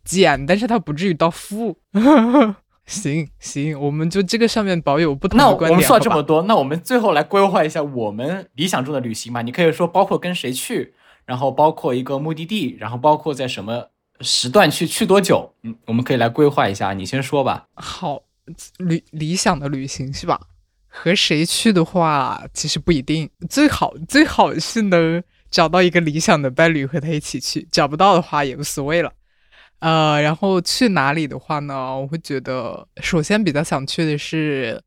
[0.06, 1.78] 减，但是它不至于到负。
[2.86, 5.70] 行行，我们就这个上面保有不同的观点。
[5.70, 9.42] 那我们说了这么多，那我们最后来规划一下我们理想中的旅行吧。
[9.42, 10.94] 你可以说包括跟谁去，
[11.26, 15.54] 然后包括一个目的地，然后包括在什么时段去，去多久。
[15.64, 16.94] 嗯，我们可以来规划一下。
[16.94, 17.68] 你先说吧。
[17.76, 18.22] 好，
[18.78, 20.40] 旅理想的旅行是吧？
[20.96, 23.30] 和谁去的话，其实不一定。
[23.50, 29.12] 最好最好是能找到一个理想的伴侣和他一起去，找不到的话也无所谓了。
[29.84, 32.00] 呃，然后去哪里的话呢？
[32.00, 34.82] 我会觉得，首先比较想去的是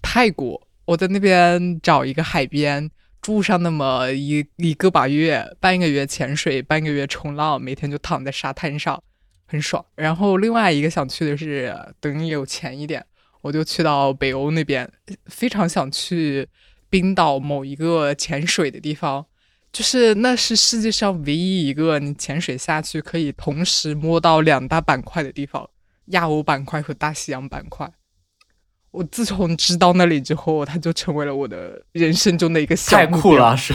[0.00, 0.62] 泰国。
[0.84, 2.88] 我在那边找一个海边
[3.20, 9.02] 住上那么一一个把月，半个月潜水，半个月冲浪，每天就躺在沙滩上，
[9.44, 9.84] 很爽。
[9.96, 13.04] 然后另外一个想去的是，等你有钱一点，
[13.40, 14.88] 我就去到北欧那边，
[15.26, 16.46] 非常想去
[16.88, 19.26] 冰岛某一个潜水的地方。
[19.78, 25.70] 就是那是世界上唯一一个你潜水下去可以同时摸到两大板块的地方，
[26.06, 27.88] 亚欧板块和大西洋板块。
[28.90, 33.72] 我自从知道那里之后，它就成为了我的人生中的一个小太酷了，是。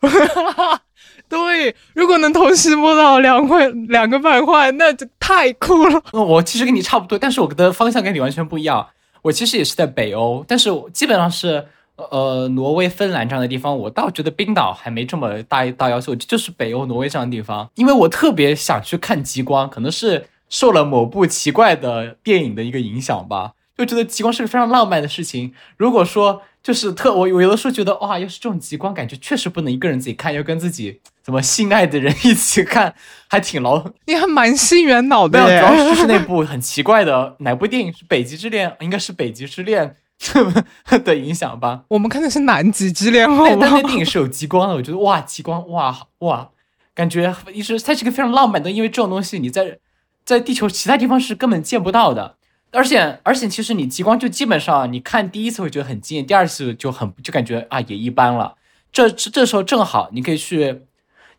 [1.28, 6.02] 对，如果能同时摸到两块两个板块，那就太酷了。
[6.12, 8.88] 我其实跟你差不多，但是我的方向跟你完全不一样。
[9.20, 11.68] 我其实也是在北欧，但是我基本上是。
[12.10, 25.52] 呃挪威、芬兰这样的地方，我倒觉得冰岛还没这么大大要求，就是北欧挪威这样的地方，因为我特别想去看极光，可能是受了某部奇怪的电影的一个影响吧，就觉得极光是个非常浪漫的事情。
[25.76, 32.94] 如果说就是特我我有的时候觉得哇，要是这种极光，感觉确实不能一个人自己看，要跟自己怎么心爱的人一起看，
[33.28, 33.84] 还挺牢。
[34.06, 39.88] 你还蛮心猿脑的没有，主，要是就是那部很奇怪的哪部电影是《北极之恋》，应该是《北极之恋》
[41.04, 41.84] 的影响吧。
[41.88, 43.88] 我们看的是南极之恋，好但但不好那？
[43.88, 46.50] 电影是有极光的，我觉得哇，极光哇哇，
[46.94, 49.78] 感觉一直它是个非常浪漫的，因为这种东西你在
[50.24, 52.36] 在地球其他地方是根本见不到的。
[52.74, 58.54] 而且而且，其实你极光就基本上，你看第一次会觉得很惊艳，第二次就很就感觉啊也一般了。
[58.90, 60.80] 这这这时候正好你可以去，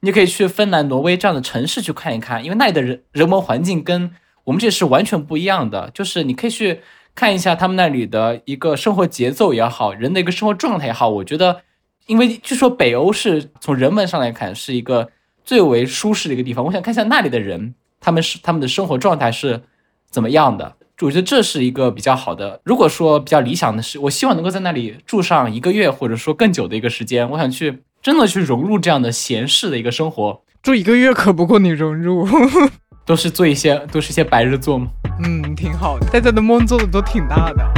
[0.01, 4.11] 你可以去芬兰、挪威这样的城市去看一看，因为那里的人人文环境跟
[4.43, 5.89] 我们这是完全不一样的。
[5.91, 6.81] 就是你可以去
[7.15, 11.09] 看一下他们那里的一个生活节奏也好，人的一个生活状态也好。
[11.09, 11.61] 我觉得，
[12.07, 15.09] 因为据说北欧是从人文上来看是一个
[15.43, 19.61] 最为舒适的一个地方，我想看一下那里的人，他们是他们的生活状态是
[20.09, 20.75] 怎么样的。
[21.01, 22.61] 我觉得这是一个比较好的。
[22.63, 27.29] 如果说比较理想的是，我希望能够在那里住上一个月，或者说更久的一个时间。
[27.31, 32.25] 我想去真的去融入这样的闲适的一个生活，住一个月可不够你融入，
[33.05, 34.87] 都是做一些都是一些白日做梦。
[35.19, 37.73] 嗯，挺好的，大家的梦做的都挺大的。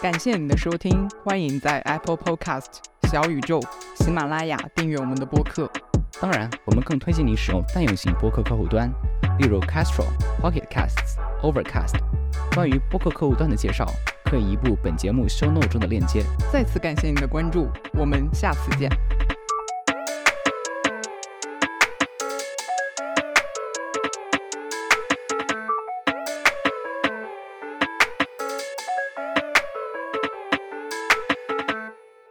[0.00, 2.66] 感谢你的收听，欢迎在 Apple Podcast、
[3.10, 3.58] 小宇宙、
[3.96, 5.68] 喜马拉雅订阅我们的播客。
[6.20, 8.88] 当然，我们更推荐你使用泛用型播客客户端，
[9.38, 10.04] 例如 Castro、
[10.40, 11.96] Pocket Casts、Overcast。
[12.54, 13.86] 关于播客客户端的介绍，
[14.34, 16.24] 这一部本节目收录中的链接。
[16.52, 18.90] 再次感谢您的关注，我们下次见。